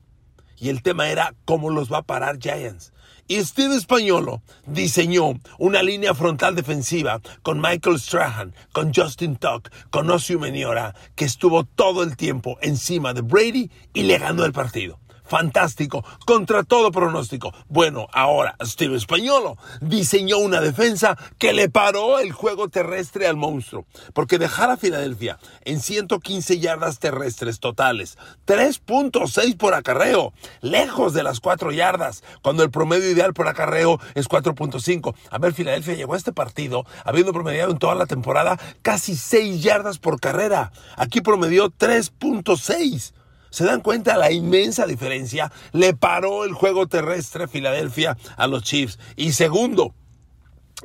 Y 0.58 0.68
el 0.68 0.82
tema 0.82 1.08
era 1.08 1.34
cómo 1.44 1.70
los 1.70 1.92
va 1.92 1.98
a 1.98 2.02
parar 2.02 2.38
Giants. 2.38 2.92
Y 3.30 3.44
Steve 3.44 3.76
Españolo 3.76 4.42
diseñó 4.66 5.34
una 5.60 5.84
línea 5.84 6.14
frontal 6.14 6.56
defensiva 6.56 7.20
con 7.42 7.60
Michael 7.60 8.00
Strahan, 8.00 8.52
con 8.72 8.92
Justin 8.92 9.36
Tuck, 9.36 9.70
con 9.90 10.10
Osio 10.10 10.40
Meniora, 10.40 10.96
que 11.14 11.26
estuvo 11.26 11.62
todo 11.62 12.02
el 12.02 12.16
tiempo 12.16 12.58
encima 12.60 13.14
de 13.14 13.20
Brady 13.20 13.70
y 13.94 14.02
le 14.02 14.18
ganó 14.18 14.44
el 14.44 14.52
partido. 14.52 14.98
Fantástico, 15.30 16.04
contra 16.26 16.64
todo 16.64 16.90
pronóstico. 16.90 17.54
Bueno, 17.68 18.08
ahora 18.12 18.56
Steve 18.62 18.96
Españolo 18.96 19.56
diseñó 19.80 20.38
una 20.38 20.60
defensa 20.60 21.16
que 21.38 21.52
le 21.52 21.70
paró 21.70 22.18
el 22.18 22.32
juego 22.32 22.68
terrestre 22.68 23.28
al 23.28 23.36
monstruo, 23.36 23.86
porque 24.12 24.38
dejar 24.38 24.70
a 24.70 24.76
Filadelfia 24.76 25.38
en 25.64 25.80
115 25.80 26.58
yardas 26.58 26.98
terrestres 26.98 27.60
totales, 27.60 28.18
3.6 28.46 29.56
por 29.56 29.74
acarreo, 29.74 30.32
lejos 30.62 31.14
de 31.14 31.22
las 31.22 31.38
4 31.38 31.70
yardas, 31.70 32.24
cuando 32.42 32.64
el 32.64 32.72
promedio 32.72 33.08
ideal 33.08 33.32
por 33.32 33.46
acarreo 33.46 34.00
es 34.14 34.28
4.5. 34.28 35.14
A 35.30 35.38
ver, 35.38 35.54
Filadelfia 35.54 35.94
llegó 35.94 36.14
a 36.14 36.16
este 36.16 36.32
partido 36.32 36.84
habiendo 37.04 37.32
promediado 37.32 37.70
en 37.70 37.78
toda 37.78 37.94
la 37.94 38.06
temporada 38.06 38.58
casi 38.82 39.14
6 39.14 39.62
yardas 39.62 39.98
por 39.98 40.18
carrera. 40.18 40.72
Aquí 40.96 41.20
promedió 41.20 41.70
3.6. 41.70 43.12
¿Se 43.50 43.64
dan 43.64 43.80
cuenta 43.80 44.16
la 44.16 44.30
inmensa 44.30 44.86
diferencia? 44.86 45.52
Le 45.72 45.92
paró 45.94 46.44
el 46.44 46.52
juego 46.52 46.86
terrestre 46.86 47.48
Filadelfia 47.48 48.16
a 48.36 48.46
los 48.46 48.62
Chiefs. 48.62 48.98
Y 49.16 49.32
segundo, 49.32 49.94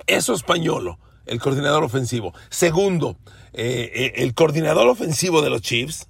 eso 0.08 0.34
españolo, 0.34 1.00
el 1.26 1.40
coordinador 1.40 1.84
ofensivo. 1.84 2.34
Segundo, 2.50 3.18
eh, 3.54 3.92
eh, 3.94 4.14
el 4.18 4.34
coordinador 4.34 4.88
ofensivo 4.88 5.42
de 5.42 5.50
los 5.52 5.62
Chiefs, 5.62 6.08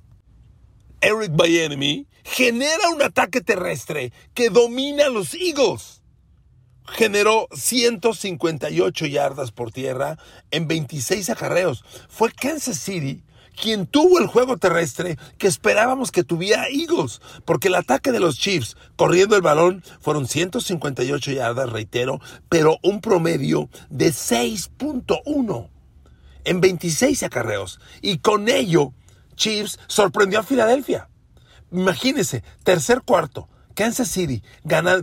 Eric 1.01 1.31
Bieniemy, 1.35 2.07
genera 2.23 2.89
un 2.89 3.01
ataque 3.01 3.41
terrestre 3.41 4.11
que 4.33 4.49
domina 4.49 5.05
a 5.05 5.09
los 5.09 5.33
Eagles. 5.33 6.01
Generó 6.87 7.47
158 7.51 9.05
yardas 9.07 9.51
por 9.51 9.71
tierra 9.71 10.17
en 10.51 10.67
26 10.67 11.31
acarreos. 11.31 11.83
Fue 12.09 12.31
Kansas 12.31 12.77
City 12.77 13.23
quien 13.55 13.87
tuvo 13.87 14.19
el 14.19 14.27
juego 14.27 14.57
terrestre 14.57 15.17
que 15.37 15.47
esperábamos 15.47 16.11
que 16.11 16.23
tuviera 16.23 16.67
Eagles, 16.67 17.21
porque 17.45 17.69
el 17.69 17.75
ataque 17.75 18.11
de 18.11 18.19
los 18.19 18.37
Chiefs 18.37 18.75
corriendo 18.95 19.35
el 19.35 19.41
balón 19.41 19.83
fueron 20.01 20.27
158 20.27 21.31
yardas, 21.31 21.69
reitero, 21.69 22.19
pero 22.49 22.77
un 22.83 23.01
promedio 23.01 23.69
de 23.89 24.09
6.1 24.09 25.69
en 26.43 26.61
26 26.61 27.23
acarreos. 27.23 27.79
Y 28.01 28.19
con 28.19 28.47
ello, 28.49 28.93
Chiefs 29.35 29.79
sorprendió 29.87 30.39
a 30.39 30.43
Filadelfia. 30.43 31.09
Imagínense, 31.71 32.43
tercer 32.63 33.01
cuarto, 33.01 33.49
Kansas 33.73 34.09
City 34.09 34.43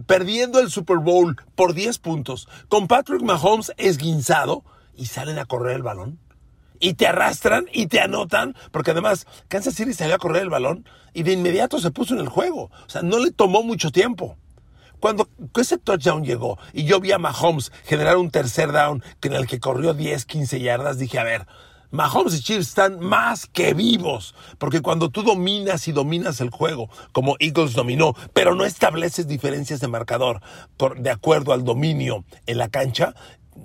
perdiendo 0.07 0.61
el 0.61 0.71
Super 0.71 0.99
Bowl 0.99 1.37
por 1.55 1.75
10 1.75 1.99
puntos, 1.99 2.49
con 2.69 2.87
Patrick 2.87 3.23
Mahomes 3.23 3.73
esguinzado 3.77 4.65
y 4.95 5.07
salen 5.07 5.39
a 5.39 5.45
correr 5.45 5.77
el 5.77 5.83
balón 5.83 6.19
y 6.83 6.95
te 6.95 7.07
arrastran 7.07 7.67
y 7.73 7.87
te 7.87 8.01
anotan, 8.01 8.57
porque 8.73 8.91
además 8.91 9.29
Kansas 9.47 9.75
City 9.75 9.95
salió 9.95 10.17
a 10.17 10.19
correr 10.19 10.43
el 10.43 10.51
balón 10.51 10.85
y 11.15 11.23
de 11.23 11.33
inmediato 11.33 11.79
se 11.79 11.93
puso 11.93 12.15
en 12.15 12.21
el 12.21 12.29
juego. 12.29 12.73
O 12.87 12.89
sea, 12.89 13.03
no 13.03 13.21
le 13.21 13.31
tomó 13.31 13.63
mucho 13.63 13.93
tiempo. 13.93 14.37
Cuando 14.99 15.29
ese 15.57 15.79
touchdown 15.79 16.25
llegó 16.25 16.59
y 16.73 16.83
yo 16.83 16.99
vi 16.99 17.13
a 17.13 17.19
Mahomes 17.19 17.71
generar 17.85 18.17
un 18.17 18.33
tercer 18.33 18.73
down 18.73 19.03
en 19.23 19.33
el 19.33 19.47
que 19.47 19.61
corrió 19.61 19.95
10, 19.95 20.25
15 20.25 20.59
yardas, 20.59 20.99
dije, 20.99 21.21
a 21.21 21.25
ver, 21.25 21.47
Mahomes 21.93 22.35
y 22.35 22.41
Chiefs 22.41 22.69
están 22.69 22.99
más 22.99 23.47
que 23.47 23.75
vivos, 23.75 24.35
porque 24.59 24.81
cuando 24.81 25.11
tú 25.11 25.23
dominas 25.23 25.87
y 25.87 25.93
dominas 25.93 26.41
el 26.41 26.51
juego, 26.51 26.89
como 27.13 27.37
Eagles 27.39 27.75
dominó, 27.75 28.17
pero 28.33 28.57
no 28.57 28.65
estableces 28.65 29.29
diferencias 29.29 29.79
de 29.79 29.89
marcador 29.89 30.41
de 30.97 31.11
acuerdo 31.11 31.53
al 31.53 31.65
dominio 31.65 32.25
en 32.47 32.59
la 32.59 32.71
cancha, 32.71 33.15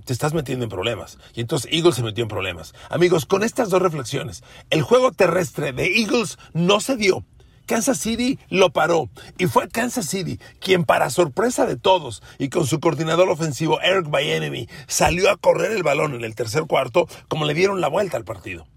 te 0.05 0.13
estás 0.13 0.33
metiendo 0.33 0.63
en 0.63 0.69
problemas. 0.69 1.17
Y 1.33 1.41
entonces 1.41 1.71
Eagles 1.71 1.95
se 1.95 2.03
metió 2.03 2.23
en 2.23 2.29
problemas. 2.29 2.73
Amigos, 2.89 3.25
con 3.25 3.43
estas 3.43 3.69
dos 3.69 3.81
reflexiones, 3.81 4.43
el 4.69 4.81
juego 4.81 5.11
terrestre 5.11 5.73
de 5.73 5.99
Eagles 5.99 6.37
no 6.53 6.79
se 6.79 6.95
dio. 6.97 7.25
Kansas 7.67 7.99
City 7.99 8.39
lo 8.49 8.71
paró 8.71 9.09
y 9.37 9.47
fue 9.47 9.67
Kansas 9.67 10.07
City 10.07 10.39
quien 10.61 10.85
para 10.85 11.09
sorpresa 11.09 11.65
de 11.65 11.75
todos 11.75 12.23
y 12.39 12.47
con 12.47 12.65
su 12.65 12.79
coordinador 12.79 13.29
ofensivo 13.29 13.81
Eric 13.81 14.09
Bieniemy 14.09 14.69
salió 14.87 15.29
a 15.29 15.35
correr 15.35 15.73
el 15.73 15.83
balón 15.83 16.15
en 16.15 16.23
el 16.23 16.33
tercer 16.33 16.63
cuarto 16.63 17.09
como 17.27 17.43
le 17.43 17.53
dieron 17.53 17.81
la 17.81 17.89
vuelta 17.89 18.15
al 18.15 18.23
partido. 18.23 18.67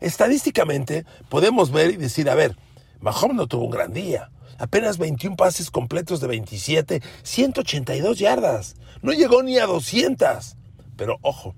Estadísticamente 0.00 1.04
podemos 1.28 1.72
ver 1.72 1.90
y 1.90 1.96
decir, 1.96 2.30
a 2.30 2.36
ver, 2.36 2.56
Mahomes 3.00 3.36
no 3.36 3.48
tuvo 3.48 3.64
un 3.64 3.70
gran 3.72 3.92
día, 3.92 4.30
apenas 4.58 4.98
21 4.98 5.36
pases 5.36 5.70
completos 5.70 6.20
de 6.20 6.26
27, 6.26 7.02
182 7.22 8.18
yardas. 8.18 8.76
No 9.02 9.12
llegó 9.12 9.42
ni 9.42 9.58
a 9.58 9.66
200. 9.66 10.56
Pero 10.96 11.18
ojo, 11.22 11.54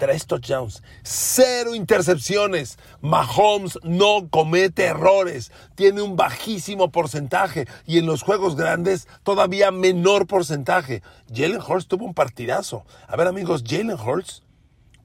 tres 0.00 0.26
touchdowns, 0.26 0.82
cero 1.02 1.74
intercepciones. 1.74 2.78
Mahomes 3.02 3.78
no 3.84 4.28
comete 4.30 4.84
errores, 4.86 5.52
tiene 5.76 6.00
un 6.00 6.16
bajísimo 6.16 6.90
porcentaje 6.90 7.68
y 7.86 7.98
en 7.98 8.06
los 8.06 8.22
juegos 8.22 8.56
grandes 8.56 9.06
todavía 9.22 9.70
menor 9.70 10.26
porcentaje. 10.26 11.02
Jalen 11.32 11.60
Hurts 11.60 11.86
tuvo 11.86 12.06
un 12.06 12.14
partidazo. 12.14 12.84
A 13.06 13.16
ver 13.16 13.28
amigos, 13.28 13.62
Jalen 13.64 13.90
Hurts, 14.00 14.42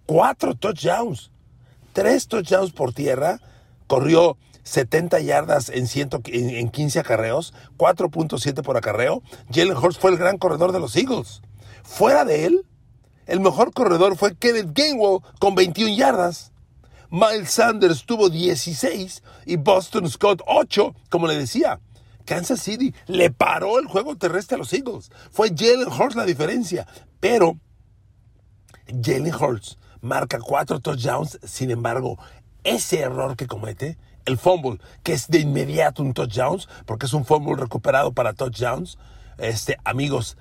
cuatro 0.06 0.56
touchdowns, 0.56 1.30
tres 1.92 2.28
touchdowns 2.28 2.72
por 2.72 2.94
tierra, 2.94 3.42
corrió 3.88 4.38
70 4.64 5.20
yardas 5.20 5.70
en, 5.70 5.88
15 6.70 7.00
acarreos, 7.00 7.54
4.7 7.78 8.64
por 8.64 8.78
acarreo. 8.78 9.22
Jalen 9.52 9.78
Hurts 9.78 10.00
fue 10.00 10.12
el 10.12 10.18
gran 10.18 10.38
corredor 10.38 10.72
de 10.72 10.80
los 10.80 10.96
Eagles. 10.96 11.42
Fuera 11.84 12.26
de 12.26 12.46
él, 12.46 12.66
el 13.28 13.40
mejor 13.40 13.74
corredor 13.74 14.18
fue 14.18 14.36
Kenneth 14.36 14.72
Gainwell 14.74 15.20
con 15.40 15.56
21 15.56 15.96
yardas. 15.96 16.52
Miles 17.10 17.52
Sanders 17.52 18.06
tuvo 18.06 18.30
16 18.30 19.24
y 19.46 19.56
Boston 19.58 20.10
Scott 20.10 20.42
8, 20.48 20.96
como 21.10 21.28
le 21.28 21.38
decía. 21.38 21.80
Kansas 22.26 22.62
City 22.62 22.94
le 23.06 23.30
paró 23.30 23.78
el 23.78 23.86
juego 23.86 24.18
terrestre 24.18 24.56
a 24.56 24.58
los 24.58 24.74
Eagles. 24.74 25.12
Fue 25.32 25.50
Jalen 25.56 25.88
Hurts 25.88 26.16
la 26.16 26.26
diferencia. 26.26 26.88
Pero 27.20 27.60
Jalen 28.88 29.34
Hurts 29.34 29.78
marca 30.02 30.40
cuatro 30.40 30.80
touchdowns. 30.80 31.40
Sin 31.44 31.70
embargo, 31.70 32.18
ese 32.66 33.00
error 33.00 33.38
que 33.38 33.48
comete 33.48 33.98
el 34.26 34.38
fumble, 34.38 34.80
que 35.04 35.14
es 35.14 35.28
de 35.28 35.40
inmediato 35.40 36.04
un 36.04 36.14
touchdown, 36.14 36.60
porque 36.86 37.06
es 37.06 37.14
un 37.14 37.26
fumble 37.26 37.56
recuperado 37.56 38.12
para 38.12 38.34
touchdowns, 38.34 38.98
este, 39.38 39.78
amigos, 39.84 40.38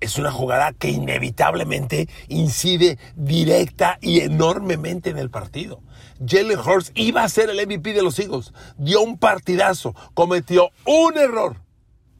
es 0.00 0.18
una 0.18 0.30
jugada 0.30 0.72
que 0.72 0.90
inevitablemente 0.90 2.08
incide 2.28 2.98
directa 3.16 3.98
y 4.00 4.20
enormemente 4.20 5.10
en 5.10 5.18
el 5.18 5.30
partido. 5.30 5.82
Jalen 6.24 6.58
Hurts 6.58 6.92
iba 6.94 7.22
a 7.22 7.28
ser 7.28 7.50
el 7.50 7.64
MVP 7.66 7.92
de 7.92 8.02
los 8.02 8.18
Eagles, 8.18 8.52
dio 8.76 9.02
un 9.02 9.18
partidazo, 9.18 9.94
cometió 10.14 10.70
un 10.84 11.16
error, 11.18 11.62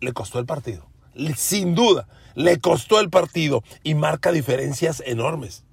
le 0.00 0.12
costó 0.12 0.38
el 0.38 0.46
partido, 0.46 0.88
sin 1.36 1.74
duda, 1.74 2.08
le 2.34 2.58
costó 2.58 3.00
el 3.00 3.10
partido 3.10 3.62
y 3.82 3.94
marca 3.94 4.32
diferencias 4.32 5.02
enormes. 5.06 5.64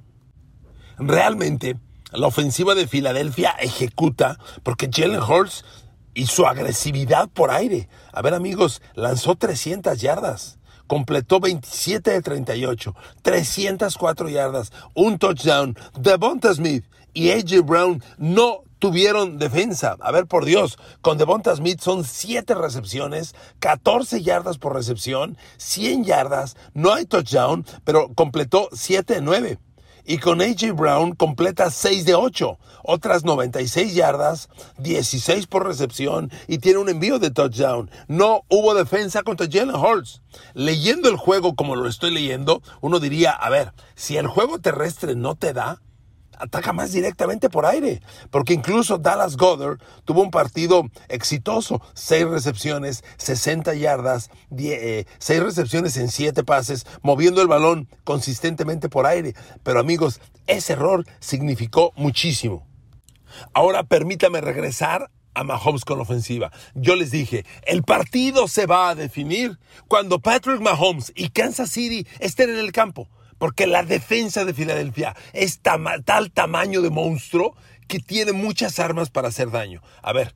Realmente, 0.98 1.78
la 2.12 2.28
ofensiva 2.28 2.76
de 2.76 2.88
Filadelfia 2.88 3.52
ejecuta 3.60 4.40
porque 4.64 4.90
Jalen 4.92 5.22
Hurts 5.22 5.66
y 6.14 6.28
su 6.28 6.46
agresividad 6.48 7.30
por 7.30 7.52
aire. 7.52 7.90
A 8.14 8.22
ver 8.22 8.34
amigos, 8.34 8.82
lanzó 8.96 9.36
300 9.36 10.00
yardas, 10.00 10.60
completó 10.88 11.40
27 11.40 12.12
de 12.12 12.22
38, 12.22 12.96
304 13.22 14.30
yardas, 14.30 14.72
un 14.94 15.20
touchdown. 15.20 15.78
Devonta 16.00 16.54
Smith 16.54 16.86
y 17.14 17.32
AJ 17.32 17.62
Brown 17.64 18.04
no 18.18 18.62
tuvieron 18.80 19.38
defensa. 19.38 19.98
A 20.00 20.12
ver, 20.12 20.26
por 20.28 20.46
Dios, 20.46 20.78
con 21.02 21.18
Devonta 21.18 21.56
Smith 21.56 21.82
son 21.82 22.04
7 22.04 22.54
recepciones, 22.56 23.36
14 23.60 24.22
yardas 24.22 24.58
por 24.58 24.74
recepción, 24.74 25.38
100 25.58 26.06
yardas, 26.06 26.56
no 26.74 26.94
hay 26.94 27.06
touchdown, 27.06 27.66
pero 27.84 28.14
completó 28.14 28.70
7 28.72 29.16
de 29.16 29.22
9. 29.22 29.60
Y 30.06 30.20
con 30.20 30.42
AJ 30.42 30.74
Brown 30.76 31.16
completa 31.16 31.72
6 31.72 32.06
de 32.06 32.14
8, 32.14 32.60
otras 32.84 33.24
96 33.24 33.96
yardas, 33.96 34.50
16 34.78 35.48
por 35.48 35.66
recepción 35.66 36.32
y 36.48 36.60
tiene 36.60 36.80
un 36.80 36.90
envío 36.90 37.18
de 37.18 37.32
touchdown. 37.32 37.90
No 38.08 38.44
hubo 38.50 38.76
defensa 38.76 39.24
contra 39.24 39.48
Jalen 39.52 39.76
Hurts. 39.76 40.22
Leyendo 40.54 41.10
el 41.10 41.18
juego 41.18 41.56
como 41.56 41.76
lo 41.76 41.88
estoy 41.88 42.12
leyendo, 42.12 42.62
uno 42.82 43.00
diría, 43.00 43.32
a 43.32 43.50
ver, 43.50 43.74
si 43.96 44.18
el 44.18 44.28
juego 44.28 44.60
terrestre 44.60 45.16
no 45.16 45.36
te 45.36 45.54
da, 45.54 45.82
ataca 46.40 46.74
más 46.74 46.92
directamente 46.92 47.50
por 47.50 47.66
aire, 47.66 48.02
porque 48.32 48.54
incluso 48.54 48.98
Dallas 48.98 49.38
Goddard 49.38 49.80
tuvo 50.04 50.22
un 50.22 50.32
partido 50.32 50.84
exitoso, 51.08 51.82
seis 51.94 52.26
recepciones, 52.26 53.04
60 53.18 53.74
yardas, 53.76 54.30
6 54.50 54.72
eh, 54.72 55.06
seis 55.18 55.42
recepciones 55.42 55.98
en 55.98 56.10
siete 56.10 56.44
pases, 56.44 56.86
moviendo 57.02 57.42
el 57.42 57.48
balón 57.48 57.88
consistentemente 58.04 58.90
por 58.90 59.06
aire. 59.06 59.34
Pero 59.64 59.80
amigos, 59.80 60.22
ese 60.48 60.74
error 60.74 61.06
significó 61.20 61.92
muchísimo. 61.96 62.68
Ahora 63.54 63.84
permítame 63.84 64.42
regresar 64.42 65.10
a 65.34 65.44
Mahomes 65.44 65.86
con 65.86 66.00
ofensiva. 66.00 66.52
Yo 66.74 66.96
les 66.96 67.12
dije, 67.12 67.46
el 67.64 67.84
partido 67.84 68.48
se 68.48 68.66
va 68.66 68.90
a 68.90 68.96
definir 68.96 69.60
cuando 69.88 70.20
Patrick 70.20 70.62
Mahomes 70.62 71.12
y 71.16 71.30
Kansas 71.30 71.70
City 71.70 72.08
estén 72.20 72.50
en 72.50 72.58
el 72.58 72.72
campo. 72.72 73.10
Porque 73.38 73.68
la 73.68 73.84
defensa 73.84 74.46
de 74.46 74.54
Filadelfia 74.54 75.16
es 75.34 75.60
tal 75.60 76.32
tamaño 76.32 76.82
de 76.82 76.90
monstruo 76.90 77.56
que 77.88 78.00
tiene 78.00 78.32
muchas 78.32 78.80
armas 78.80 79.10
para 79.10 79.28
hacer 79.28 79.52
daño. 79.52 79.82
A 80.02 80.14
ver, 80.14 80.34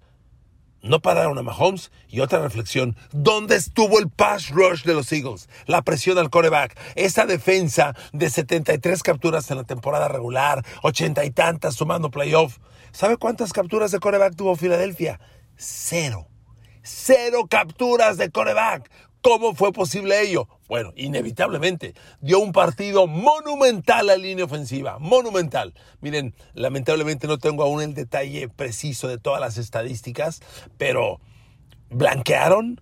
no 0.82 1.02
pararon 1.02 1.38
a 1.38 1.44
Mahomes. 1.44 1.92
Y 2.08 2.22
otra 2.22 2.40
reflexión, 2.40 2.96
¿dónde 3.12 3.56
estuvo 3.56 4.00
el 4.00 4.10
pass 4.10 4.50
rush 4.50 4.84
de 4.84 4.94
los 4.94 5.12
Eagles? 5.12 5.50
La 5.66 5.82
presión 5.82 6.18
al 6.18 6.30
coreback. 6.30 6.78
Esa 6.96 7.26
defensa 7.26 7.96
de 8.14 8.30
73 8.30 9.04
capturas 9.04 9.50
en 9.52 9.58
la 9.58 9.64
temporada 9.64 10.08
regular, 10.08 10.66
80 10.84 11.26
y 11.26 11.32
tantas 11.32 11.76
sumando 11.76 12.10
playoff. 12.12 12.58
¿Sabe 12.92 13.18
cuántas 13.18 13.54
capturas 13.54 13.92
de 13.92 14.00
coreback 14.00 14.36
tuvo 14.36 14.56
Filadelfia? 14.56 15.20
Cero. 15.56 16.28
Cero 16.82 17.46
capturas 17.50 18.18
de 18.18 18.32
coreback. 18.32 18.90
¿Cómo 19.22 19.54
fue 19.54 19.74
posible 19.74 20.22
ello? 20.22 20.48
Bueno, 20.70 20.94
inevitablemente 20.96 21.96
dio 22.22 22.40
un 22.40 22.52
partido 22.52 23.08
monumental 23.08 24.02
a 24.02 24.16
la 24.16 24.18
línea 24.18 24.46
ofensiva, 24.46 25.00
monumental. 25.00 25.74
Miren, 26.00 26.36
lamentablemente 26.54 27.26
no 27.26 27.40
tengo 27.40 27.64
aún 27.64 27.82
el 27.82 27.96
detalle 27.96 28.50
preciso 28.50 29.08
de 29.08 29.18
todas 29.18 29.42
las 29.42 29.58
estadísticas, 29.58 30.42
pero 30.78 31.20
blanquearon 31.90 32.80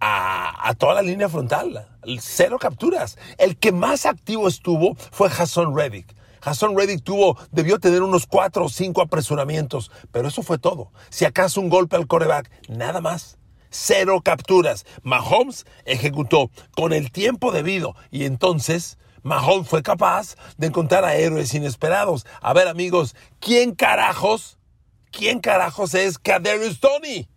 a, 0.00 0.74
toda 0.78 0.94
la 0.94 1.02
línea 1.02 1.28
frontal, 1.28 1.88
cero 2.18 2.58
capturas. 2.58 3.16
El 3.38 3.56
que 3.56 3.70
más 3.70 4.04
activo 4.04 4.48
estuvo 4.48 4.96
fue 4.96 5.28
Hassan 5.28 5.76
Reddick. 5.76 6.12
Hassan 6.42 6.76
Reddick 6.76 7.04
tuvo, 7.04 7.38
debió 7.52 7.78
tener 7.78 8.02
unos 8.02 8.26
cuatro 8.26 8.64
o 8.64 8.68
cinco 8.68 9.00
apresuramientos, 9.00 9.92
pero 10.10 10.26
eso 10.26 10.42
fue 10.42 10.58
todo. 10.58 10.90
Si 11.10 11.24
acaso 11.24 11.60
un 11.60 11.68
golpe 11.68 11.94
al 11.94 12.08
coreback, 12.08 12.50
nada 12.68 13.00
más 13.00 13.38
cero 13.70 14.20
capturas. 14.24 14.84
Mahomes 15.02 15.66
ejecutó 15.84 16.50
con 16.74 16.92
el 16.92 17.10
tiempo 17.10 17.52
debido 17.52 17.94
y 18.10 18.24
entonces 18.24 18.98
Mahomes 19.22 19.68
fue 19.68 19.82
capaz 19.82 20.36
de 20.56 20.68
encontrar 20.68 21.04
a 21.04 21.16
héroes 21.16 21.52
inesperados. 21.54 22.26
A 22.40 22.52
ver 22.52 22.68
amigos, 22.68 23.16
¿quién 23.40 23.74
carajos? 23.74 24.58
¿Quién 25.10 25.40
carajos 25.40 25.94
es 25.94 26.18
Kadarius 26.18 26.78
Tony? 26.78 27.28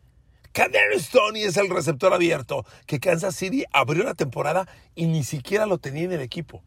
Kadarius 0.51 1.09
Tony 1.09 1.43
es 1.43 1.57
el 1.57 1.69
receptor 1.69 2.13
abierto 2.13 2.65
que 2.85 2.99
Kansas 2.99 3.35
City 3.35 3.63
abrió 3.71 4.03
la 4.03 4.15
temporada 4.15 4.67
y 4.95 5.05
ni 5.05 5.23
siquiera 5.23 5.65
lo 5.65 5.77
tenía 5.77 6.03
en 6.03 6.11
el 6.11 6.21
equipo. 6.21 6.61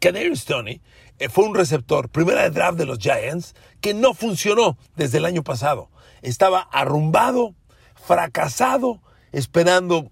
Kadarius 0.00 0.44
Tony 0.44 0.80
eh, 1.18 1.28
fue 1.28 1.44
un 1.44 1.54
receptor, 1.54 2.08
primera 2.08 2.42
de 2.42 2.50
draft 2.50 2.78
de 2.78 2.86
los 2.86 2.98
Giants, 2.98 3.54
que 3.80 3.92
no 3.92 4.14
funcionó 4.14 4.78
desde 4.96 5.18
el 5.18 5.26
año 5.26 5.42
pasado. 5.42 5.90
Estaba 6.22 6.60
arrumbado, 6.60 7.54
fracasado 8.06 9.00
esperando 9.32 10.10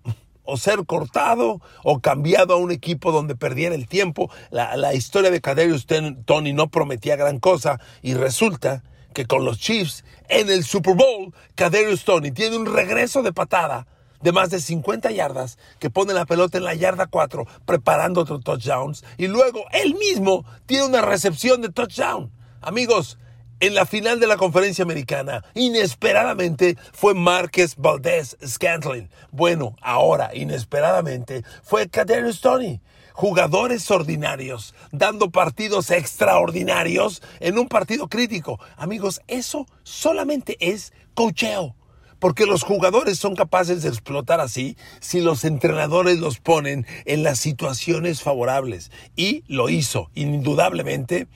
o 0.51 0.57
ser 0.57 0.87
cortado 0.87 1.61
o 1.85 2.01
cambiado 2.01 2.55
a 2.55 2.57
un 2.57 2.71
equipo 2.71 3.13
donde 3.13 3.37
perdiera 3.37 3.75
el 3.75 3.87
tiempo. 3.87 4.31
La, 4.51 4.95
historia 4.95 5.31
de 5.31 5.43
Kadarius 5.43 5.87
Tony 6.25 6.55
no 6.55 6.69
prometía 6.69 7.17
gran 7.17 7.39
cosa 7.39 7.81
y 8.01 8.15
resulta 8.15 8.83
que 9.13 9.27
con 9.27 9.45
los 9.45 9.59
Chiefs 9.59 10.05
en 10.29 10.49
el 10.49 10.65
Super 10.65 10.95
Bowl, 10.95 11.35
Kadarius 11.55 12.05
Tony 12.05 12.31
tiene 12.31 12.57
un 12.57 12.67
regreso 12.67 13.23
de 13.23 13.33
patada 13.33 13.87
de 14.23 14.33
más 14.33 14.51
de 14.51 14.61
50 14.61 15.11
yardas 15.11 15.59
que 15.79 15.91
pone 15.91 16.15
la 16.15 16.25
pelota 16.25 16.59
en 16.59 16.65
la 16.65 16.75
yarda 16.75 17.07
4 17.07 17.47
preparando 17.67 18.23
otro 18.23 18.41
touchdowns 18.41 19.05
y 19.17 19.29
luego 19.29 19.65
él 19.73 19.95
mismo 19.97 20.45
tiene 20.65 20.87
una 20.87 21.03
recepción 21.03 21.61
de 21.61 21.69
touchdown. 21.69 22.33
Amigos, 22.61 23.19
en 23.61 23.75
la 23.75 23.87
final 23.87 24.21
de 24.21 24.27
la 24.27 24.37
conferencia 24.37 24.85
americana, 24.85 25.45
inesperadamente 25.55 26.77
fue 26.93 27.15
Márquez 27.15 27.75
Valdez 27.77 28.37
Scantling. 28.47 29.11
Bueno, 29.33 29.75
ahora, 29.81 30.31
inesperadamente, 30.35 31.45
fue 31.63 31.89
Kadarius 31.89 32.41
Tony. 32.41 32.81
Jugadores 33.15 33.91
ordinarios, 33.91 34.77
dando 34.93 35.31
partidos 35.31 35.91
extraordinarios 35.91 37.21
en 37.41 37.59
un 37.59 37.67
partido 37.67 38.09
crítico. 38.09 38.61
Amigos, 38.77 39.23
eso 39.27 39.67
solamente 39.83 40.57
es 40.61 40.93
cocheo. 41.15 41.75
Porque 42.21 42.47
los 42.47 42.63
jugadores 42.63 43.19
son 43.19 43.35
capaces 43.37 43.83
de 43.83 43.89
explotar 43.89 44.41
así 44.41 44.77
si 45.01 45.21
los 45.21 45.45
entrenadores 45.45 46.19
los 46.19 46.39
ponen 46.39 46.87
en 47.07 47.23
las 47.25 47.39
situaciones 47.41 48.23
favorables. 48.23 48.91
Y 49.17 49.43
lo 49.49 49.69
hizo, 49.69 50.11
indudablemente 50.15 51.27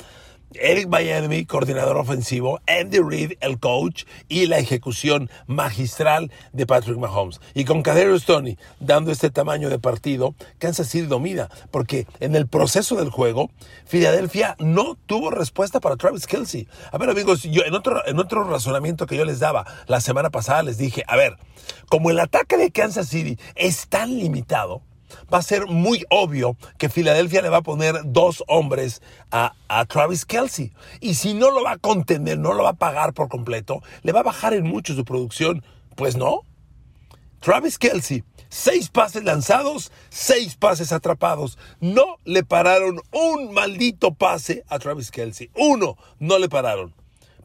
Eric 0.60 0.88
Miami, 0.88 1.44
coordinador 1.44 1.96
ofensivo, 1.96 2.60
Andy 2.66 2.98
Reid, 2.98 3.32
el 3.40 3.58
coach, 3.58 4.04
y 4.28 4.46
la 4.46 4.58
ejecución 4.58 5.30
magistral 5.46 6.30
de 6.52 6.66
Patrick 6.66 6.98
Mahomes. 6.98 7.40
Y 7.54 7.64
con 7.64 7.82
Kadarius 7.82 8.24
Tony 8.24 8.56
dando 8.80 9.10
este 9.10 9.30
tamaño 9.30 9.70
de 9.70 9.78
partido, 9.78 10.34
Kansas 10.58 10.88
City 10.88 11.06
domina, 11.06 11.48
porque 11.70 12.06
en 12.20 12.34
el 12.34 12.46
proceso 12.46 12.96
del 12.96 13.10
juego, 13.10 13.50
Filadelfia 13.84 14.56
no 14.58 14.96
tuvo 15.06 15.30
respuesta 15.30 15.80
para 15.80 15.96
Travis 15.96 16.26
Kelsey. 16.26 16.68
A 16.90 16.98
ver, 16.98 17.10
amigos, 17.10 17.42
yo 17.42 17.62
en 17.64 17.74
otro, 17.74 18.06
en 18.06 18.18
otro 18.18 18.44
razonamiento 18.44 19.06
que 19.06 19.16
yo 19.16 19.24
les 19.24 19.40
daba 19.40 19.66
la 19.86 20.00
semana 20.00 20.30
pasada, 20.30 20.62
les 20.62 20.78
dije, 20.78 21.04
a 21.06 21.16
ver, 21.16 21.36
como 21.88 22.10
el 22.10 22.20
ataque 22.20 22.56
de 22.56 22.70
Kansas 22.70 23.08
City 23.08 23.38
es 23.54 23.88
tan 23.88 24.18
limitado, 24.18 24.82
va 25.32 25.38
a 25.38 25.42
ser 25.42 25.66
muy 25.66 26.04
obvio 26.10 26.56
que 26.78 26.88
Filadelfia 26.88 27.42
le 27.42 27.48
va 27.48 27.58
a 27.58 27.62
poner 27.62 28.00
dos 28.04 28.42
hombres 28.48 29.02
a, 29.30 29.54
Travis 29.88 30.24
Kelsey. 30.24 30.72
Y 31.00 31.14
si 31.14 31.34
no 31.34 31.50
lo 31.50 31.62
va 31.64 31.72
a 31.72 31.78
contener, 31.78 32.38
no 32.38 32.52
lo 32.52 32.64
va 32.64 32.70
a 32.70 32.74
pagar 32.74 33.14
por 33.14 33.28
completo, 33.28 33.82
le 34.02 34.12
va 34.12 34.20
a 34.20 34.24
bajar 34.24 34.54
en 34.54 34.64
mucho 34.64 34.94
su 34.94 35.04
producción. 35.04 35.64
Pues 35.96 36.16
no. 36.16 36.42
Travis 37.40 37.78
Kelsey, 37.78 38.22
seis 38.48 38.88
pases 38.88 39.24
lanzados, 39.24 39.90
seis 40.10 40.54
pases 40.56 40.92
atrapados. 40.92 41.58
No 41.80 42.18
le 42.24 42.44
pararon 42.44 43.00
un 43.10 43.52
maldito 43.52 44.14
pase 44.14 44.64
a 44.68 44.78
Travis 44.78 45.10
Kelsey. 45.10 45.50
Uno, 45.56 45.96
no 46.18 46.38
le 46.38 46.48
pararon 46.48 46.94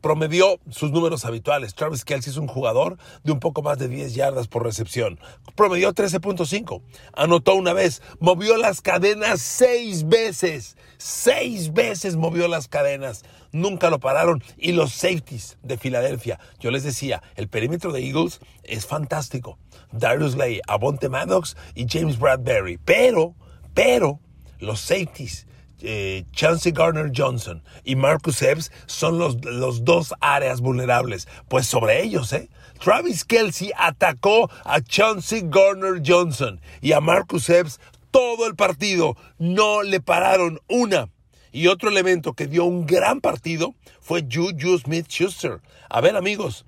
promedió 0.02 0.60
sus 0.70 0.92
números 0.92 1.26
habituales. 1.26 1.76
Travis 1.76 2.06
Kelsey 2.06 2.32
es 2.32 2.38
un 2.38 2.48
jugador 2.48 2.98
de 3.24 3.32
un 3.32 3.40
poco 3.40 3.62
más 3.62 3.78
de 3.78 3.88
10 3.88 4.16
yardas 4.16 4.48
por 4.48 4.64
recepción. 4.64 5.20
Promedió 5.56 5.94
13.5. 5.94 6.82
Anotó 7.14 7.56
una 7.56 7.74
vez. 7.74 8.02
Movió 8.20 8.58
las 8.58 8.82
cadenas 8.82 9.42
seis 9.42 10.08
veces. 10.08 10.78
Seis 10.98 11.74
veces 11.74 12.16
movió 12.16 12.48
las 12.48 12.68
cadenas. 12.68 13.24
Nunca 13.52 13.90
lo 13.90 14.00
pararon. 14.00 14.44
Y 14.58 14.72
los 14.74 14.94
safeties 14.94 15.58
de 15.64 15.78
Filadelfia. 15.78 16.40
Yo 16.60 16.72
les 16.72 16.84
decía, 16.84 17.22
el 17.36 17.48
perímetro 17.48 17.92
de 17.92 18.06
Eagles 18.06 18.40
es 18.64 18.86
fantástico. 18.86 19.58
Darius 19.92 20.36
Lay, 20.36 20.62
Abonte 20.68 21.10
Maddox 21.10 21.56
y 21.76 21.86
James 21.88 22.20
Bradbury. 22.20 22.78
Pero, 22.78 23.36
pero, 23.74 24.20
los 24.60 24.80
safeties 24.80 25.48
eh, 25.82 26.26
Garner 26.74 27.12
Johnson 27.16 27.64
y 27.84 27.96
Marcus 27.96 28.42
Epps 28.42 28.72
son 28.86 29.18
los, 29.18 29.44
los 29.46 29.84
dos 29.84 30.14
áreas 30.20 30.62
vulnerables. 30.62 31.28
Pues 31.48 31.68
sobre 31.68 32.04
ellos, 32.04 32.34
¿eh? 32.34 32.50
Travis 32.80 33.26
Kelsey 33.26 33.72
atacó 33.78 34.52
a 34.64 34.82
Chancey 34.82 35.42
Garner 35.46 36.02
Johnson 36.06 36.62
y 36.82 36.92
a 36.92 37.02
Marcus 37.02 37.50
Epps 37.50 37.80
todo 38.12 38.48
el 38.48 38.56
partido. 38.56 39.16
No 39.38 39.84
le 39.84 40.00
pararon 40.00 40.60
una. 40.68 41.10
Y 41.52 41.68
otro 41.68 41.90
elemento 41.90 42.34
que 42.34 42.48
dio 42.48 42.66
un 42.66 42.86
gran 42.86 43.22
partido 43.22 43.74
fue 44.00 44.28
Juju 44.32 44.78
Smith 44.80 45.08
Schuster. 45.10 45.62
A 45.90 46.02
ver, 46.02 46.16
amigos, 46.16 46.66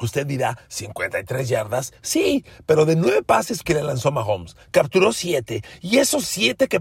Usted 0.00 0.26
dirá, 0.26 0.58
53 0.68 1.48
yardas. 1.48 1.92
Sí, 2.02 2.44
pero 2.66 2.84
de 2.84 2.96
nueve 2.96 3.22
pases 3.22 3.62
que 3.62 3.74
le 3.74 3.82
lanzó 3.84 4.10
Mahomes, 4.10 4.56
capturó 4.72 5.12
siete. 5.12 5.62
Y 5.80 5.98
esos 5.98 6.24
siete 6.24 6.66
que, 6.66 6.80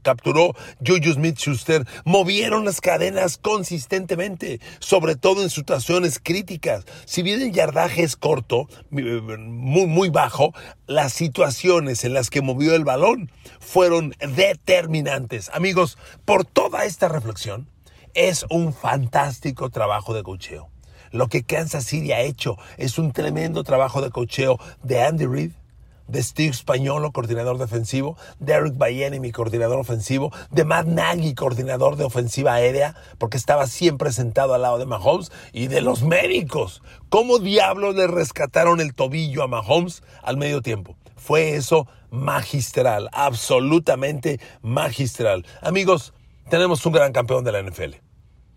capturó 0.00 0.54
Juju 0.84 1.12
Smith-Schuster 1.12 1.86
movieron 2.04 2.64
las 2.64 2.80
cadenas 2.80 3.36
consistentemente, 3.36 4.60
sobre 4.78 5.14
todo 5.14 5.42
en 5.42 5.50
situaciones 5.50 6.18
críticas. 6.22 6.86
Si 7.04 7.22
bien 7.22 7.42
el 7.42 7.52
yardaje 7.52 8.02
es 8.02 8.16
corto, 8.16 8.66
muy, 8.90 9.86
muy 9.86 10.08
bajo, 10.08 10.54
las 10.86 11.12
situaciones 11.12 12.04
en 12.04 12.14
las 12.14 12.30
que 12.30 12.40
movió 12.40 12.74
el 12.74 12.84
balón 12.84 13.30
fueron 13.60 14.14
determinantes. 14.34 15.50
Amigos, 15.52 15.98
por 16.24 16.46
toda 16.46 16.86
esta 16.86 17.08
reflexión, 17.08 17.68
es 18.14 18.46
un 18.48 18.72
fantástico 18.72 19.68
trabajo 19.68 20.14
de 20.14 20.22
cocheo. 20.22 20.71
Lo 21.12 21.28
que 21.28 21.44
Kansas 21.44 21.84
City 21.84 22.12
ha 22.12 22.20
hecho 22.20 22.56
es 22.78 22.98
un 22.98 23.12
tremendo 23.12 23.64
trabajo 23.64 24.00
de 24.00 24.10
cocheo 24.10 24.58
de 24.82 25.02
Andy 25.02 25.26
Reid, 25.26 25.52
de 26.08 26.22
Steve 26.22 26.52
Spagnolo, 26.52 27.12
coordinador 27.12 27.58
defensivo, 27.58 28.16
de 28.38 28.54
Eric 28.54 29.20
mi 29.20 29.32
coordinador 29.32 29.78
ofensivo, 29.78 30.32
de 30.50 30.64
Matt 30.64 30.86
Nagy, 30.86 31.34
coordinador 31.34 31.96
de 31.96 32.04
ofensiva 32.04 32.54
aérea, 32.54 32.94
porque 33.18 33.36
estaba 33.36 33.66
siempre 33.66 34.12
sentado 34.12 34.54
al 34.54 34.62
lado 34.62 34.78
de 34.78 34.86
Mahomes, 34.86 35.30
y 35.52 35.68
de 35.68 35.80
los 35.80 36.02
médicos. 36.02 36.82
¿Cómo 37.08 37.38
diablos 37.38 37.94
le 37.94 38.06
rescataron 38.06 38.80
el 38.80 38.94
tobillo 38.94 39.42
a 39.42 39.48
Mahomes 39.48 40.02
al 40.22 40.36
medio 40.36 40.60
tiempo? 40.60 40.96
Fue 41.16 41.54
eso 41.54 41.86
magistral, 42.10 43.08
absolutamente 43.12 44.40
magistral. 44.60 45.46
Amigos, 45.60 46.12
tenemos 46.50 46.84
un 46.84 46.92
gran 46.92 47.12
campeón 47.12 47.44
de 47.44 47.52
la 47.52 47.62
NFL. 47.62 48.11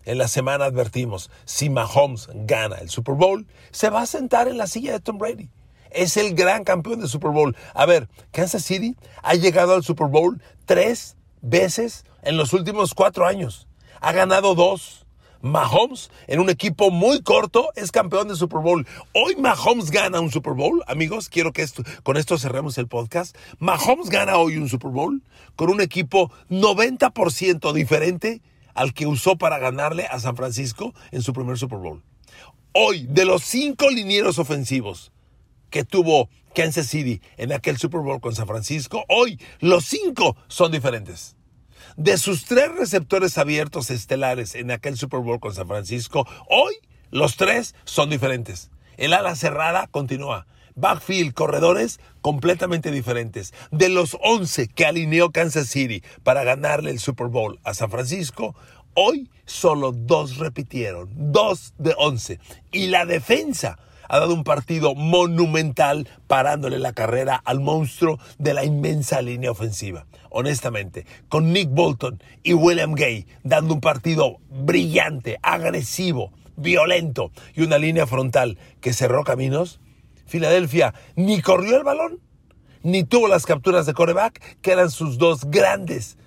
En 0.05 0.19
la 0.19 0.27
semana 0.27 0.65
advertimos, 0.65 1.31
si 1.45 1.71
Mahomes 1.71 2.29
gana 2.31 2.75
el 2.75 2.91
Super 2.91 3.15
Bowl, 3.15 3.47
se 3.71 3.89
va 3.89 4.03
a 4.03 4.05
sentar 4.05 4.47
en 4.47 4.59
la 4.59 4.67
silla 4.67 4.91
de 4.91 4.99
Tom 4.99 5.17
Brady. 5.17 5.49
Es 5.89 6.15
el 6.15 6.35
gran 6.35 6.63
campeón 6.63 6.99
del 6.99 7.09
Super 7.09 7.31
Bowl. 7.31 7.55
A 7.73 7.87
ver, 7.87 8.07
Kansas 8.31 8.63
City 8.63 8.95
ha 9.23 9.33
llegado 9.33 9.73
al 9.73 9.83
Super 9.83 10.07
Bowl 10.07 10.39
tres 10.65 11.17
veces 11.41 12.05
en 12.21 12.37
los 12.37 12.53
últimos 12.53 12.93
cuatro 12.93 13.25
años. 13.25 13.67
Ha 13.99 14.11
ganado 14.11 14.53
dos. 14.53 15.07
Mahomes, 15.41 16.09
en 16.27 16.39
un 16.39 16.49
equipo 16.49 16.89
muy 16.89 17.21
corto, 17.21 17.69
es 17.75 17.91
campeón 17.91 18.27
de 18.27 18.35
Super 18.35 18.61
Bowl. 18.61 18.87
Hoy 19.13 19.35
Mahomes 19.35 19.89
gana 19.91 20.19
un 20.19 20.31
Super 20.31 20.53
Bowl. 20.53 20.83
Amigos, 20.87 21.29
quiero 21.29 21.51
que 21.51 21.61
esto, 21.61 21.83
con 22.03 22.17
esto 22.17 22.37
cerremos 22.37 22.77
el 22.77 22.87
podcast. 22.87 23.35
Mahomes 23.59 24.09
gana 24.09 24.37
hoy 24.37 24.57
un 24.57 24.69
Super 24.69 24.91
Bowl 24.91 25.21
con 25.55 25.69
un 25.69 25.81
equipo 25.81 26.31
90% 26.49 27.73
diferente 27.73 28.41
al 28.75 28.93
que 28.93 29.07
usó 29.07 29.37
para 29.37 29.57
ganarle 29.57 30.05
a 30.05 30.19
San 30.19 30.35
Francisco 30.35 30.93
en 31.11 31.23
su 31.23 31.33
primer 31.33 31.57
Super 31.57 31.79
Bowl. 31.79 32.03
Hoy, 32.73 33.07
de 33.09 33.25
los 33.25 33.43
cinco 33.43 33.89
linieros 33.89 34.37
ofensivos 34.37 35.11
que 35.69 35.83
tuvo 35.83 36.29
Kansas 36.53 36.87
City 36.87 37.21
en 37.37 37.51
aquel 37.51 37.77
Super 37.77 38.01
Bowl 38.01 38.21
con 38.21 38.35
San 38.35 38.47
Francisco, 38.47 39.05
hoy 39.09 39.39
los 39.59 39.85
cinco 39.85 40.37
son 40.47 40.71
diferentes. 40.71 41.35
De 41.97 42.17
sus 42.17 42.45
tres 42.45 42.71
receptores 42.75 43.37
abiertos 43.37 43.89
estelares 43.89 44.55
en 44.55 44.71
aquel 44.71 44.97
Super 44.97 45.21
Bowl 45.21 45.39
con 45.39 45.55
San 45.55 45.67
Francisco, 45.67 46.27
hoy 46.49 46.75
los 47.11 47.37
tres 47.37 47.75
son 47.85 48.09
diferentes. 48.09 48.71
El 48.97 49.13
ala 49.13 49.35
cerrada 49.35 49.87
continúa. 49.87 50.47
Backfield, 50.75 51.33
corredores 51.33 51.99
completamente 52.21 52.91
diferentes. 52.91 53.53
De 53.71 53.89
los 53.89 54.17
11 54.21 54.67
que 54.67 54.85
alineó 54.85 55.31
Kansas 55.31 55.67
City 55.67 56.03
para 56.23 56.43
ganarle 56.43 56.91
el 56.91 56.99
Super 56.99 57.27
Bowl 57.27 57.59
a 57.63 57.73
San 57.73 57.89
Francisco, 57.89 58.55
hoy 58.93 59.29
solo 59.45 59.91
dos 59.91 60.37
repitieron, 60.37 61.09
dos 61.15 61.73
de 61.77 61.93
11. 61.97 62.39
Y 62.71 62.87
la 62.87 63.05
defensa 63.05 63.79
ha 64.07 64.19
dado 64.19 64.33
un 64.33 64.43
partido 64.43 64.95
monumental 64.95 66.07
parándole 66.27 66.79
la 66.79 66.93
carrera 66.93 67.41
al 67.43 67.59
monstruo 67.59 68.19
de 68.37 68.53
la 68.53 68.65
inmensa 68.65 69.21
línea 69.21 69.51
ofensiva. 69.51 70.05
Honestamente, 70.29 71.05
con 71.29 71.53
Nick 71.53 71.69
Bolton 71.69 72.21
y 72.43 72.53
William 72.53 72.93
Gay 72.93 73.25
dando 73.43 73.73
un 73.73 73.81
partido 73.81 74.37
brillante, 74.49 75.39
agresivo, 75.41 76.31
violento 76.57 77.31
y 77.53 77.63
una 77.63 77.77
línea 77.77 78.07
frontal 78.07 78.57
que 78.81 78.93
cerró 78.93 79.23
caminos, 79.23 79.79
Filadelfia 80.25 80.93
ni 81.15 81.41
corrió 81.41 81.77
el 81.77 81.83
balón, 81.83 82.19
ni 82.83 83.03
tuvo 83.03 83.27
las 83.27 83.45
capturas 83.45 83.85
de 83.85 83.93
coreback, 83.93 84.59
que 84.61 84.71
eran 84.71 84.91
sus 84.91 85.17
dos 85.17 85.45
grandes 85.45 86.17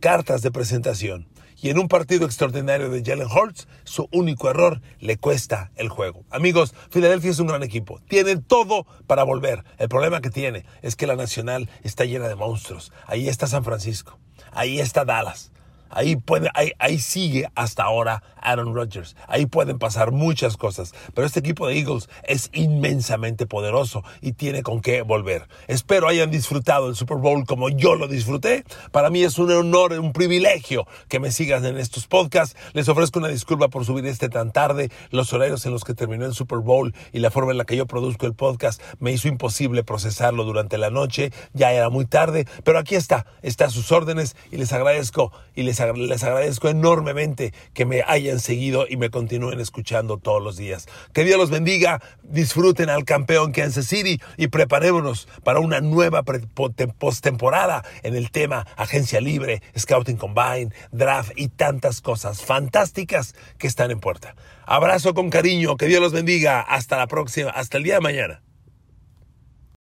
cartas 0.00 0.42
de 0.42 0.50
presentación 0.50 1.28
y 1.62 1.70
en 1.70 1.78
un 1.78 1.86
partido 1.86 2.26
extraordinario 2.26 2.90
de 2.90 3.04
Jalen 3.04 3.28
Hurts, 3.28 3.68
su 3.84 4.08
único 4.10 4.50
error 4.50 4.82
le 4.98 5.16
cuesta 5.16 5.70
el 5.76 5.88
juego. 5.88 6.24
Amigos, 6.28 6.74
Filadelfia 6.90 7.30
es 7.30 7.38
un 7.38 7.46
gran 7.46 7.62
equipo. 7.62 8.00
Tiene 8.08 8.36
todo 8.36 8.84
para 9.06 9.22
volver. 9.22 9.64
El 9.78 9.88
problema 9.88 10.20
que 10.20 10.30
tiene 10.30 10.66
es 10.82 10.96
que 10.96 11.06
la 11.06 11.14
Nacional 11.14 11.70
está 11.84 12.04
llena 12.04 12.26
de 12.26 12.34
monstruos. 12.34 12.92
Ahí 13.06 13.28
está 13.28 13.46
San 13.46 13.62
Francisco. 13.62 14.18
Ahí 14.50 14.80
está 14.80 15.04
Dallas. 15.04 15.51
Ahí, 15.94 16.16
puede, 16.16 16.50
ahí, 16.78 16.98
sigue 16.98 17.48
hasta 17.54 17.84
ahora 17.84 18.22
Aaron 18.40 18.74
Rodgers. 18.74 19.14
Ahí 19.28 19.44
pueden 19.44 19.78
pasar 19.78 20.10
muchas 20.10 20.56
cosas. 20.56 20.94
Pero 21.14 21.26
este 21.26 21.40
equipo 21.40 21.66
de 21.66 21.78
Eagles 21.78 22.08
es 22.24 22.48
inmensamente 22.54 23.46
poderoso 23.46 24.02
y 24.22 24.32
tiene 24.32 24.62
con 24.62 24.80
qué 24.80 25.02
volver. 25.02 25.48
Espero 25.68 26.08
hayan 26.08 26.30
disfrutado 26.30 26.88
el 26.88 26.96
Super 26.96 27.18
Bowl 27.18 27.44
como 27.44 27.68
yo 27.68 27.94
lo 27.94 28.08
disfruté. 28.08 28.64
Para 28.90 29.10
mí 29.10 29.22
es 29.22 29.38
un 29.38 29.52
honor, 29.52 29.92
un 29.92 30.14
privilegio 30.14 30.86
que 31.08 31.20
me 31.20 31.30
sigan 31.30 31.66
en 31.66 31.76
estos 31.76 32.06
podcasts. 32.06 32.56
Les 32.72 32.88
ofrezco 32.88 33.18
una 33.18 33.28
disculpa 33.28 33.68
por 33.68 33.84
subir 33.84 34.06
este 34.06 34.30
tan 34.30 34.50
tarde. 34.50 34.90
Los 35.10 35.32
horarios 35.34 35.66
en 35.66 35.72
los 35.72 35.84
que 35.84 35.92
terminó 35.92 36.24
el 36.24 36.34
Super 36.34 36.58
Bowl 36.58 36.94
y 37.12 37.18
la 37.18 37.30
forma 37.30 37.52
en 37.52 37.58
la 37.58 37.64
que 37.66 37.76
yo 37.76 37.86
produzco 37.86 38.24
el 38.26 38.34
podcast 38.34 38.80
me 38.98 39.12
hizo 39.12 39.28
imposible 39.28 39.84
procesarlo 39.84 40.44
durante 40.44 40.78
la 40.78 40.88
noche. 40.88 41.32
Ya 41.52 41.72
era 41.72 41.90
muy 41.90 42.06
tarde. 42.06 42.46
Pero 42.64 42.78
aquí 42.78 42.94
está. 42.94 43.26
Está 43.42 43.66
a 43.66 43.70
sus 43.70 43.92
órdenes 43.92 44.36
y 44.50 44.56
les 44.56 44.72
agradezco 44.72 45.32
y 45.54 45.64
les 45.64 45.81
les 45.92 46.22
agradezco 46.24 46.68
enormemente 46.68 47.52
que 47.74 47.84
me 47.84 48.02
hayan 48.06 48.40
seguido 48.40 48.86
y 48.88 48.96
me 48.96 49.10
continúen 49.10 49.60
escuchando 49.60 50.18
todos 50.18 50.42
los 50.42 50.56
días. 50.56 50.86
Que 51.12 51.24
Dios 51.24 51.38
los 51.38 51.50
bendiga, 51.50 52.02
disfruten 52.22 52.90
al 52.90 53.04
campeón 53.04 53.52
Kansas 53.52 53.86
City 53.86 54.20
y 54.36 54.48
preparémonos 54.48 55.28
para 55.44 55.60
una 55.60 55.80
nueva 55.80 56.22
postemporada 56.22 57.84
en 58.02 58.14
el 58.14 58.30
tema 58.30 58.66
agencia 58.76 59.20
libre, 59.20 59.62
scouting 59.78 60.16
combine, 60.16 60.72
draft 60.90 61.32
y 61.36 61.48
tantas 61.48 62.00
cosas 62.00 62.42
fantásticas 62.42 63.34
que 63.58 63.66
están 63.66 63.90
en 63.90 64.00
puerta. 64.00 64.34
Abrazo 64.64 65.14
con 65.14 65.30
cariño, 65.30 65.76
que 65.76 65.86
Dios 65.86 66.00
los 66.00 66.12
bendiga, 66.12 66.60
hasta 66.60 66.96
la 66.96 67.06
próxima, 67.06 67.50
hasta 67.50 67.78
el 67.78 67.84
día 67.84 67.94
de 67.94 68.00
mañana. 68.00 68.42